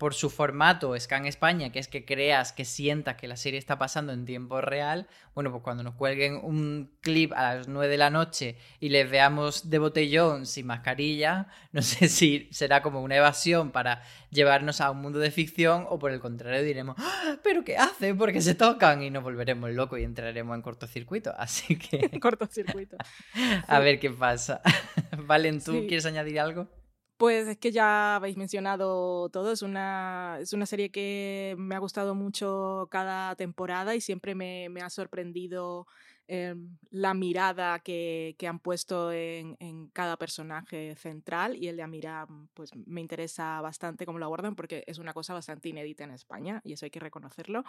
[0.00, 3.78] por su formato Scan España, que es que creas, que sientas que la serie está
[3.78, 7.98] pasando en tiempo real, bueno, pues cuando nos cuelguen un clip a las 9 de
[7.98, 13.16] la noche y les veamos de botellón sin mascarilla, no sé si será como una
[13.16, 17.36] evasión para llevarnos a un mundo de ficción o por el contrario diremos, ¡Ah!
[17.44, 18.16] ¿pero qué hacen?
[18.16, 21.34] Porque se tocan y nos volveremos locos y entraremos en cortocircuito.
[21.36, 22.08] Así que...
[22.20, 22.96] cortocircuito.
[23.66, 24.62] a ver qué pasa.
[25.26, 26.79] Valen, ¿tú quieres añadir algo?
[27.20, 31.78] Pues es que ya habéis mencionado todo, es una, es una serie que me ha
[31.78, 35.86] gustado mucho cada temporada y siempre me, me ha sorprendido
[36.28, 36.54] eh,
[36.90, 42.26] la mirada que, que han puesto en, en, cada personaje central y el de Amira
[42.54, 46.62] pues me interesa bastante cómo lo abordan porque es una cosa bastante inédita en España
[46.64, 47.64] y eso hay que reconocerlo.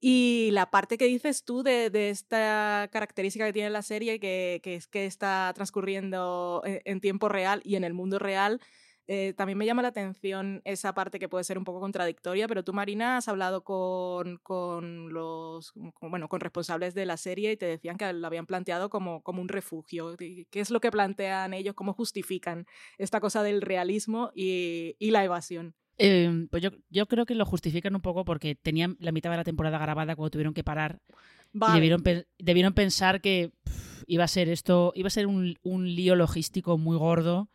[0.00, 4.60] Y la parte que dices tú de, de, esta característica que tiene la serie, que,
[4.62, 8.60] que es que está transcurriendo en, en, tiempo real y en el mundo real,
[9.06, 12.64] eh, también me llama la atención esa parte que puede ser un poco contradictoria, pero
[12.64, 17.66] tú, Marina, has hablado con, con los bueno, con responsables de la serie y te
[17.66, 20.16] decían que lo habían planteado como, como un refugio.
[20.16, 21.74] ¿Qué es lo que plantean ellos?
[21.74, 22.66] ¿Cómo justifican
[22.96, 25.74] esta cosa del realismo y, y la evasión?
[25.98, 29.36] Eh, pues yo, yo creo que lo justifican un poco porque tenían la mitad de
[29.36, 31.00] la temporada grabada cuando tuvieron que parar.
[31.52, 31.72] Vale.
[31.72, 32.02] Y debieron,
[32.38, 36.78] debieron, pensar que pff, iba a ser esto, iba a ser un, un, lío logístico
[36.78, 37.48] muy gordo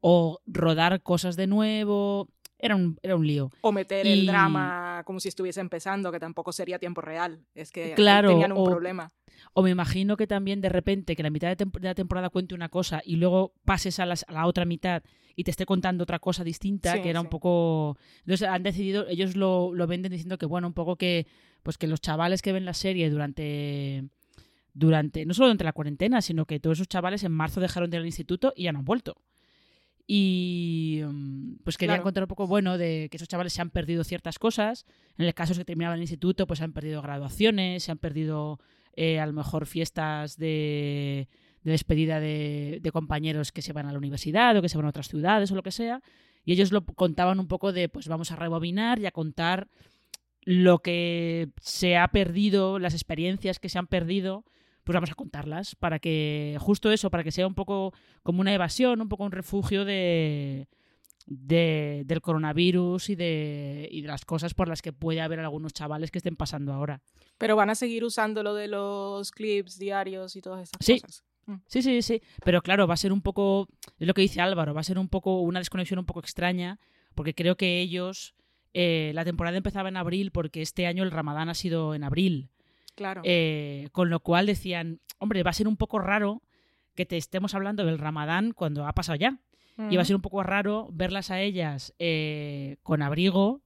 [0.00, 2.28] o rodar cosas de nuevo.
[2.58, 3.50] Era un, era un lío.
[3.60, 4.12] O meter y...
[4.12, 7.40] el drama como si estuviese empezando, que tampoco sería tiempo real.
[7.54, 9.12] Es que claro, tenían un o, problema.
[9.52, 12.54] O me imagino que también de repente que la mitad de, de la temporada cuente
[12.54, 15.02] una cosa y luego pases a, las, a, la otra mitad
[15.34, 17.26] y te esté contando otra cosa distinta, sí, que era sí.
[17.26, 17.98] un poco...
[18.20, 21.26] Entonces han decidido, ellos lo, lo venden diciendo que, bueno, un poco que,
[21.62, 24.08] pues que los chavales que ven la serie durante
[24.72, 27.96] durante, no solo durante la cuarentena, sino que todos esos chavales en marzo dejaron de
[27.96, 29.16] ir al instituto y ya no han vuelto.
[30.06, 32.02] Y mm, pues quería claro.
[32.02, 34.86] encontrar un poco bueno de que esos chavales se han perdido ciertas cosas.
[35.18, 38.60] En el caso de que terminaban el instituto, pues han perdido graduaciones, se han perdido
[38.94, 41.28] eh, a lo mejor fiestas de,
[41.64, 44.86] de despedida de, de, compañeros que se van a la universidad o que se van
[44.86, 46.02] a otras ciudades o lo que sea.
[46.44, 49.68] Y ellos lo contaban un poco de, pues vamos a rebobinar y a contar
[50.42, 54.44] lo que se ha perdido, las experiencias que se han perdido
[54.86, 58.54] pues vamos a contarlas para que, justo eso, para que sea un poco como una
[58.54, 60.68] evasión, un poco un refugio de,
[61.26, 65.72] de, del coronavirus y de, y de las cosas por las que puede haber algunos
[65.72, 67.02] chavales que estén pasando ahora.
[67.36, 71.00] Pero van a seguir usando lo de los clips diarios y todas esas Sí.
[71.00, 71.24] cosas.
[71.46, 71.54] Mm.
[71.66, 72.22] Sí, sí, sí.
[72.44, 73.66] Pero claro, va a ser un poco,
[73.98, 76.78] es lo que dice Álvaro, va a ser un poco una desconexión un poco extraña,
[77.16, 78.34] porque creo que ellos,
[78.72, 82.50] eh, la temporada empezaba en abril, porque este año el Ramadán ha sido en abril.
[82.96, 83.20] Claro.
[83.24, 86.42] Eh, con lo cual decían, hombre, va a ser un poco raro
[86.96, 89.38] que te estemos hablando del Ramadán cuando ha pasado ya.
[89.90, 93.60] Y va a ser un poco raro verlas a ellas eh, con abrigo.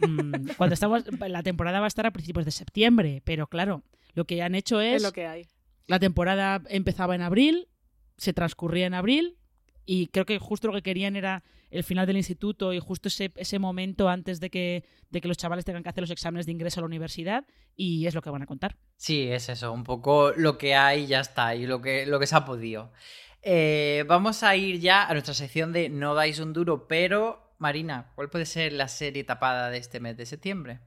[0.00, 4.24] mm, cuando estamos, la temporada va a estar a principios de septiembre, pero claro, lo
[4.24, 5.46] que han hecho es Es lo que hay.
[5.86, 7.68] la temporada empezaba en abril,
[8.16, 9.36] se transcurría en abril
[9.86, 13.32] y creo que justo lo que querían era el final del instituto y justo ese,
[13.36, 16.52] ese momento antes de que, de que los chavales tengan que hacer los exámenes de
[16.52, 18.76] ingreso a la universidad y es lo que van a contar.
[18.96, 22.26] Sí, es eso, un poco lo que hay ya está, y lo que, lo que
[22.26, 22.92] se ha podido.
[23.42, 28.12] Eh, vamos a ir ya a nuestra sección de No dais un duro, pero Marina,
[28.16, 30.80] ¿cuál puede ser la serie tapada de este mes de septiembre?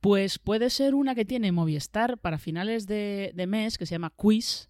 [0.00, 4.12] Pues puede ser una que tiene Movistar para finales de, de mes, que se llama
[4.14, 4.68] Quiz.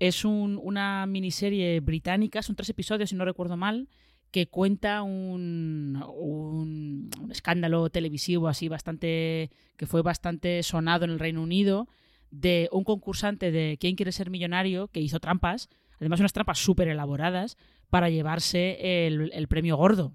[0.00, 3.88] Es un- una miniserie británica, son tres episodios, si no recuerdo mal,
[4.32, 9.50] que cuenta un, un- escándalo televisivo así bastante.
[9.76, 11.88] que fue bastante sonado en el Reino Unido,
[12.30, 14.88] de un concursante de ¿Quién quiere ser millonario?
[14.88, 17.56] que hizo trampas, además unas trampas súper elaboradas,
[17.88, 20.12] para llevarse el, el premio gordo.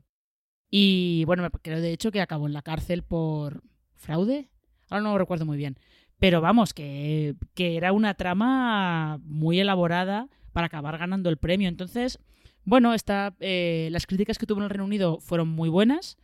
[0.71, 3.63] Y bueno, creo de hecho que acabó en la cárcel por
[3.95, 4.49] fraude.
[4.89, 5.77] Ahora no lo recuerdo muy bien.
[6.19, 11.67] Pero vamos, que, que era una trama muy elaborada para acabar ganando el premio.
[11.67, 12.19] Entonces,
[12.63, 16.17] bueno, esta, eh, las críticas que tuvo en el Reino Unido fueron muy buenas.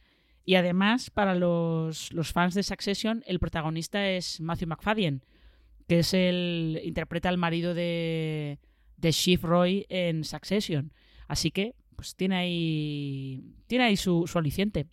[0.44, 5.24] Y además, para los, los fans de Succession, el protagonista es Matthew McFadden,
[5.88, 6.82] que es el.
[6.84, 8.60] interpreta al marido de,
[8.98, 10.94] de Shiv Roy en Succession.
[11.28, 13.44] Así que, pues tiene ahí.
[13.68, 14.88] Tiene ahí su, su aliciente.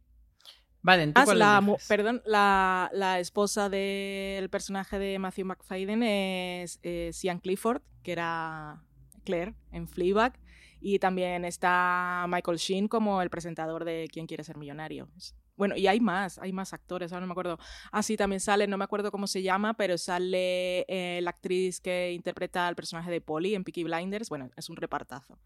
[0.89, 6.81] Vale, ¿tú Ah, cuál la, perdón, la, la esposa del personaje de Matthew McFadden es
[6.83, 8.83] eh, Sian Clifford, que era
[9.23, 10.41] Claire en Fleabag.
[10.81, 15.11] Y también está Michael Sheen como el presentador de ¿Quién quiere ser millonario?
[15.59, 17.59] Bueno, y hay más, hay más actores, ahora no me acuerdo.
[17.91, 21.81] Ah, sí, también sale, no me acuerdo cómo se llama, pero sale eh, la actriz
[21.81, 24.29] que interpreta al personaje de Polly en Peaky Blinders.
[24.29, 25.37] Bueno, es un repartazo.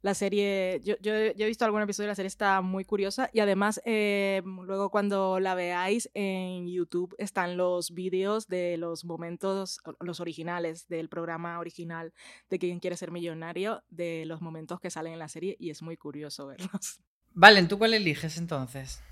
[0.00, 3.82] La serie, yo, he visto algún episodio de la serie, está muy curiosa y además
[3.84, 10.88] eh, luego cuando la veáis en YouTube están los vídeos de los momentos, los originales
[10.88, 12.14] del programa original
[12.48, 15.82] de Quién quiere ser millonario, de los momentos que salen en la serie y es
[15.82, 17.00] muy curioso verlos.
[17.34, 19.02] Valen, ¿tú cuál eliges entonces?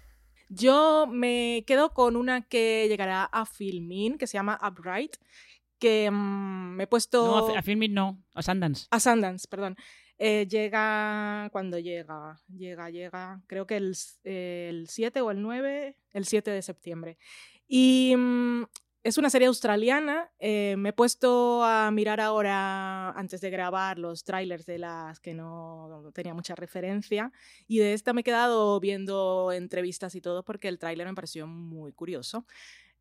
[0.49, 5.16] Yo me quedo con una que llegará a Filmin, que se llama Upright,
[5.78, 7.26] que mm, me he puesto...
[7.26, 8.86] No, a, a Filmin no, a Sundance.
[8.90, 9.76] A Sundance, perdón.
[10.18, 13.94] Eh, llega cuando llega, llega, llega, creo que el,
[14.24, 17.18] el 7 o el 9, el 7 de septiembre.
[17.68, 18.64] Y mm,
[19.07, 20.32] es una serie australiana.
[20.40, 25.32] eh, me he puesto a mirar ahora, antes de grabar, los trailers de las que
[25.32, 27.30] no tenía mucha referencia.
[27.68, 31.46] Y de esta me he quedado viendo entrevistas y todo porque el tráiler me pareció
[31.46, 32.46] muy curioso.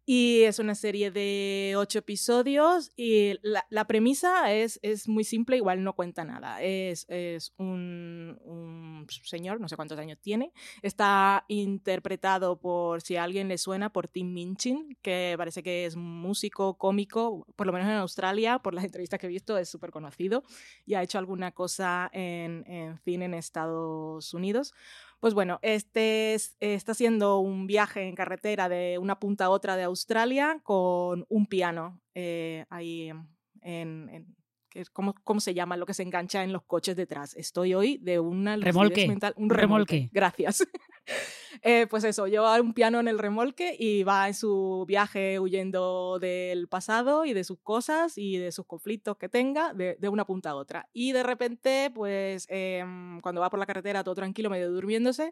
[0.08, 5.84] Y es una serie de ocho episodios y la, premisa es, es muy simple, igual
[5.84, 6.62] no cuenta nada.
[6.62, 10.54] Es, es un, un señor, no sé cuántos años tiene,
[10.84, 15.96] está interpretado por, si a alguien le suena, por Tim Minchin, que parece que es
[15.96, 19.90] músico, cómico, por lo menos en Australia, por las entrevistas que he visto, es súper
[19.90, 20.44] conocido
[20.86, 24.74] y ha hecho alguna cosa en, en cine en Estados Unidos.
[25.26, 29.76] Pues bueno, este es- está haciendo un viaje en carretera de una punta a otra
[29.76, 33.10] de Australia con un piano eh, ahí
[33.62, 34.08] en...
[34.10, 34.36] en-
[34.76, 37.34] que es- ¿cómo, ¿Cómo se llama lo que se engancha en los coches detrás?
[37.38, 39.96] Estoy hoy de una Remolque, mental- un remolque.
[39.96, 40.10] remolque.
[40.12, 40.68] Gracias.
[41.62, 46.18] Eh, pues eso, lleva un piano en el remolque y va en su viaje huyendo
[46.20, 50.26] del pasado y de sus cosas y de sus conflictos que tenga de, de una
[50.26, 50.90] punta a otra.
[50.94, 55.32] Y de repente, pues em, cuando va por la carretera todo tranquilo, medio durmiéndose,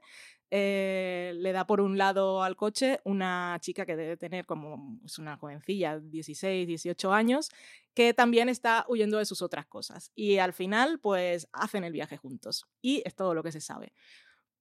[0.52, 5.18] eh, le da por un lado al coche una chica que debe tener como, es
[5.20, 7.50] una jovencilla, 16, 18 años,
[7.94, 10.12] que también está huyendo de sus otras cosas.
[10.16, 12.66] Y al final, pues hacen el viaje juntos.
[12.82, 13.94] Y es todo lo que se sabe.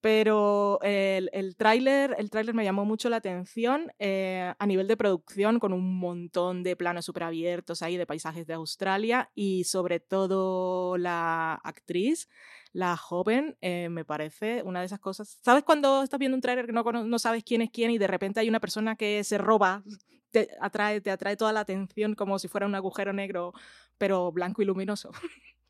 [0.02, 4.96] Pero el, el tráiler el tráiler me llamó mucho la atención eh, a nivel de
[4.96, 10.00] producción, con un montón de planos súper abiertos ahí de paisajes de Australia y sobre
[10.00, 12.28] todo la actriz,
[12.72, 15.38] la joven, eh, me parece una de esas cosas.
[15.42, 18.06] ¿Sabes cuando estás viendo un tráiler que no, no sabes quién es quién y de
[18.06, 19.82] repente hay una persona que se roba
[20.32, 23.52] te atrae, te atrae toda la atención como si fuera un agujero negro,
[23.98, 25.12] pero blanco y luminoso.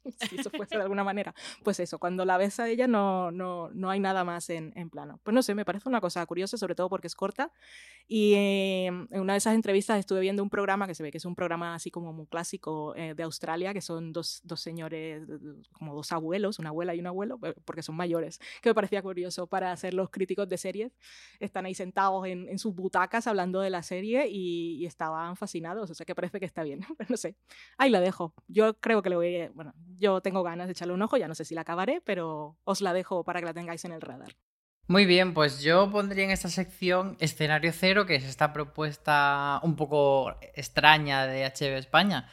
[0.29, 1.35] si eso fuese de alguna manera.
[1.63, 4.91] Pues eso, cuando la ves a ella no, no, no hay nada más en, en,
[4.91, 5.21] plano.
[5.23, 7.53] Pues no sé, me parece una cosa curiosa, sobre todo porque es corta.
[8.09, 11.19] Y eh, en una de esas entrevistas estuve viendo un programa que se ve que
[11.19, 15.23] es un programa así como muy clásico eh, de Australia, que son dos, dos, señores,
[15.73, 19.03] como dos abuelos, una abuela y un abuelo, eh, porque son mayores, que me parecía
[19.03, 20.93] curioso para hacer los críticos de series.
[21.41, 25.91] Están ahí sentados en, en sus butacas hablando de la serie y, y, estaban fascinados,
[25.91, 26.81] o sea que parece que está bien.
[26.99, 27.37] Pero no sé,
[27.79, 28.35] ahí la dejo.
[28.49, 31.35] Yo creo que le voy, bueno, yo tengo ganas de echarle un ojo, ya no
[31.35, 34.37] sé si la acabaré, pero os la dejo para que la tengáis en el radar.
[34.89, 39.77] Muy bien, pues yo pondría en esta sección escenario cero, que es esta propuesta un
[39.77, 42.29] poco extraña de HB España,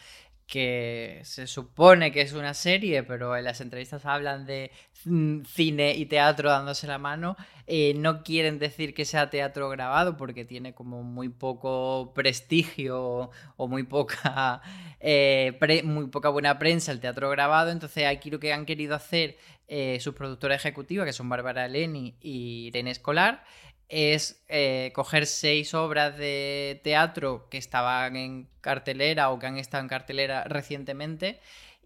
[0.49, 4.71] que se supone que es una serie, pero en las entrevistas hablan de
[5.05, 7.37] mm, cine y teatro dándose la mano.
[7.67, 13.67] Eh, no quieren decir que sea teatro grabado porque tiene como muy poco prestigio o
[13.67, 14.61] muy poca,
[14.99, 17.69] eh, muy poca buena prensa el teatro grabado.
[17.69, 19.37] Entonces aquí lo que han querido hacer
[19.67, 23.43] eh, sus productoras ejecutivas, que son Bárbara Leni y Irene Escolar,
[23.89, 29.81] es eh, coger seis obras de teatro que estaban en cartelera o que han estado
[29.83, 31.39] en cartelera recientemente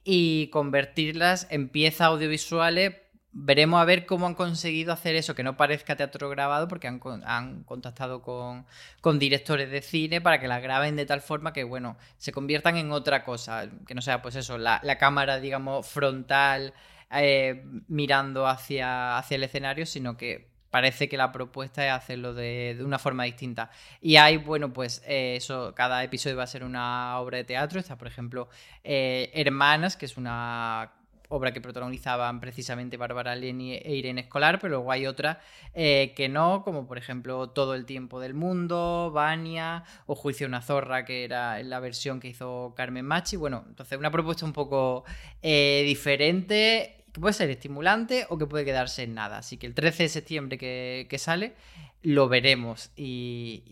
[0.03, 2.95] y convertirlas en piezas audiovisuales.
[3.31, 7.01] Veremos a ver cómo han conseguido hacer eso, que no parezca teatro grabado, porque han,
[7.25, 8.67] han contactado con,
[9.01, 12.77] con, directores de cine para que las graben de tal forma que, bueno, se conviertan
[12.77, 16.73] en otra cosa, que no sea, pues eso, la, la cámara, digamos, frontal
[17.11, 22.79] eh, mirando hacia, hacia el escenario, sino que parece que la propuesta es hacerlo de,
[22.83, 23.69] una forma distinta.
[24.01, 27.79] Y hay, bueno, pues eh, eso, cada episodio va a ser una obra de teatro.
[27.79, 28.49] Está, por ejemplo,
[28.83, 30.91] eh, Hermanas, que es una
[31.29, 35.37] obra que protagonizaban precisamente Bárbara Leni e Irene Escolar, pero luego hay otras
[35.75, 40.49] eh, que no, como por ejemplo Todo el tiempo del mundo, Vania o Juicio a
[40.49, 43.35] una zorra, que era la versión que hizo Carmen Machi.
[43.35, 45.03] Bueno, entonces una propuesta un poco
[45.39, 49.37] diferente que puede ser estimulante o que puede quedarse en nada.
[49.37, 51.53] Así que el 13 de septiembre que, que sale,
[52.01, 53.63] lo veremos y,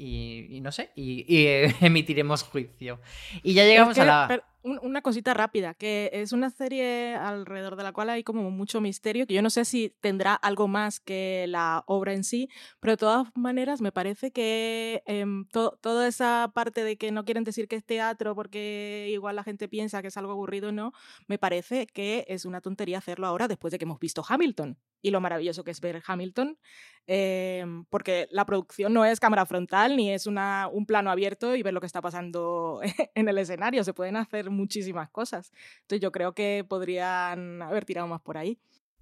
[0.49, 1.47] y, no sé, y, y,
[1.85, 3.01] emitiremos juicio.
[3.43, 4.43] Y ya llegamos que, a la...
[4.63, 8.81] Pero una cosita rápida, que es una serie alrededor de la cual hay como mucho
[8.81, 12.49] misterio, que yo no sé si tendrá algo más que la obra en sí,
[12.79, 17.25] pero de todas maneras me parece que eh, to toda esa parte de que no
[17.25, 20.93] quieren decir que es teatro porque igual la gente piensa que es algo aburrido, no,
[21.27, 25.11] me parece que es una tontería hacerlo ahora después de que hemos visto Hamilton y
[25.11, 26.59] lo maravilloso que es ver Hamilton,
[27.07, 31.63] eh, porque la producción no es cámara frontal ni es una, un plano abierto y
[31.63, 32.81] ver lo que está pasando
[33.15, 35.51] en el escenario, se pueden hacer muchísimas cosas.
[35.81, 38.59] Entonces yo creo que podrían haber tirado más por ahí.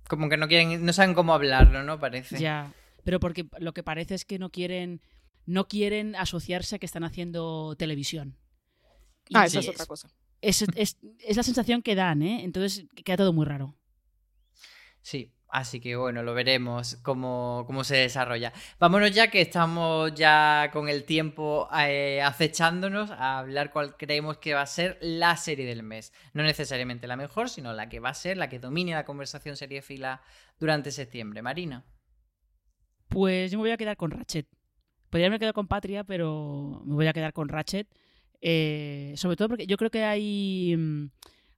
[0.07, 1.99] Como que no quieren, no saben cómo hablarlo, ¿no?
[1.99, 2.39] Parece.
[2.39, 2.73] Ya,
[3.03, 5.01] pero porque lo que parece es que no quieren,
[5.45, 8.37] no quieren asociarse a que están haciendo televisión.
[9.27, 10.09] Y ah, esa es, es otra cosa.
[10.41, 12.43] Es, es, es la sensación que dan, ¿eh?
[12.43, 13.75] Entonces queda todo muy raro.
[15.01, 18.53] Sí, Así que bueno, lo veremos cómo, cómo, se desarrolla.
[18.79, 24.53] Vámonos ya que estamos ya con el tiempo eh, acechándonos a hablar cuál creemos que
[24.53, 26.13] va a ser la serie del mes.
[26.33, 29.57] No necesariamente la mejor, sino la que va a ser, la que domine la conversación
[29.57, 30.21] serie fila
[30.59, 31.41] durante septiembre.
[31.41, 31.83] Marina.
[33.07, 34.47] Pues yo me voy a quedar con Ratchet.
[35.09, 37.87] Podría haberme quedado con Patria, pero me voy a quedar con Ratchet.
[38.41, 40.75] Eh, sobre todo porque yo creo que hay...
[40.77, 41.07] Mm,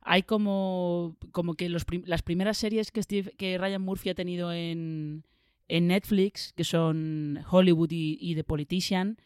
[0.02, 5.26] hay como, como que las primeras series que, Steve, que Ryan Murphy ha tenido en,
[5.68, 9.18] en Netflix, que son Hollywood y, y, The Politician.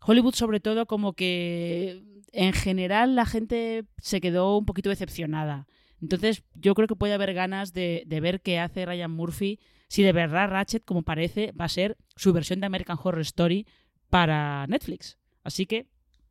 [0.00, 2.02] Hollywood sobre todo como que
[2.32, 5.66] en general la gente se quedó un poquito decepcionada.
[6.02, 10.02] Entonces yo creo que puede haber ganas de, de ver qué hace Ryan Murphy si
[10.02, 13.66] de verdad Ratchet, como parece, va a ser su versión de American Horror Story
[14.10, 15.18] para Netflix.
[15.42, 15.86] Así que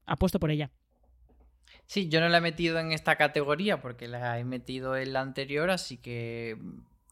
[0.05, 0.71] apuesto por ella.
[1.93, 5.21] Sí, yo no la he metido en esta categoría porque la he metido en la
[5.21, 6.57] anterior, así que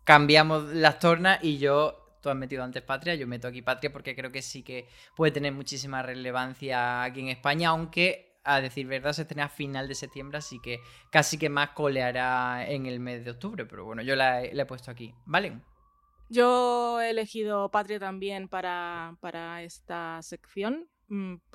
[0.03, 4.15] cambiamos las tornas y yo, tú has metido antes Patria, yo meto aquí Patria porque
[4.15, 9.13] creo que sí que puede tener muchísima relevancia aquí en España, aunque a decir verdad
[9.13, 10.79] se estrena a final de septiembre, así que
[11.11, 14.63] casi que más coleará en el mes de octubre, pero bueno, yo la he, la
[14.63, 15.59] he puesto aquí, ¿vale?
[16.27, 20.89] Yo he elegido Patria también para, para esta sección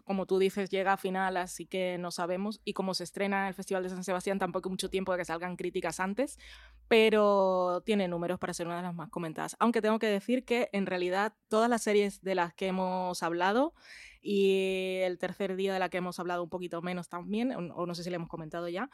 [0.04, 2.60] como tú dices, llega a final, así que no sabemos.
[2.64, 5.24] Y como se estrena el Festival de San Sebastián, tampoco hay mucho tiempo de que
[5.24, 6.38] salgan críticas antes,
[6.88, 9.56] pero tiene números para ser una de las más comentadas.
[9.58, 13.74] Aunque tengo que decir que en realidad todas las series de las que hemos hablado
[14.26, 17.94] y el tercer día de la que hemos hablado un poquito menos también, o no
[17.94, 18.90] sé si le hemos comentado ya,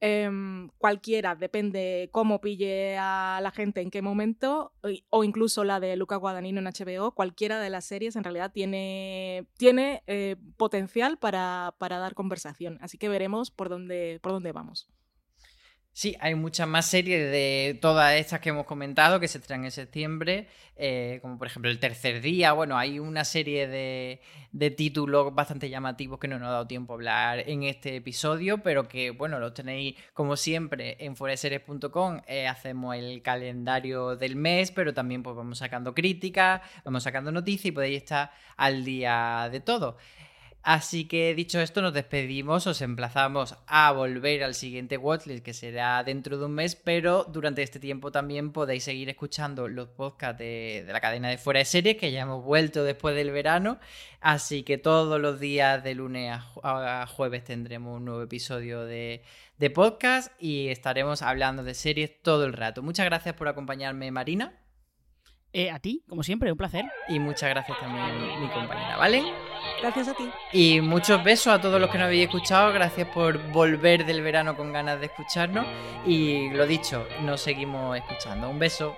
[0.00, 4.72] em, cualquiera, depende cómo pille a la gente en qué momento,
[5.10, 9.46] o incluso la de Luca Guadagnino en HBO, cualquiera de las series en realidad tiene,
[9.56, 14.88] tiene eh, potencial para, para, dar conversación, así que veremos por dónde, por dónde vamos.
[15.96, 19.70] Sí, hay muchas más series de todas estas que hemos comentado que se traen en
[19.70, 22.52] septiembre, eh, como por ejemplo El Tercer Día.
[22.52, 24.20] Bueno, hay una serie de,
[24.50, 28.58] de, títulos bastante llamativos que no nos ha dado tiempo a hablar en este episodio,
[28.58, 32.22] pero que, bueno, los tenéis como siempre en fueraseries.com.
[32.26, 37.66] Eh, hacemos el calendario del mes, pero también pues vamos sacando críticas, vamos sacando noticias
[37.66, 39.96] y podéis estar al día de todo.
[40.64, 46.02] Así que dicho esto, nos despedimos, os emplazamos a volver al siguiente Watchlist que será
[46.04, 50.86] dentro de un mes, pero durante este tiempo también podéis seguir escuchando los podcasts de,
[50.88, 53.78] la cadena de Fuera de Series que ya hemos vuelto después del verano,
[54.22, 59.22] así que todos los días de lunes a, jueves tendremos un nuevo episodio de,
[59.58, 62.82] de podcast y estaremos hablando de series todo el rato.
[62.82, 64.58] Muchas gracias por acompañarme, Marina.
[65.52, 66.86] Eh, a ti, como siempre, un placer.
[67.06, 69.22] Y muchas gracias también mi compañera, ¿vale?
[69.80, 70.30] Gracias a ti.
[70.52, 72.72] Y muchos besos a todos los que nos habéis escuchado.
[72.72, 75.66] Gracias por volver del verano con ganas de escucharnos.
[76.06, 78.48] Y lo dicho, nos seguimos escuchando.
[78.48, 78.96] Un beso.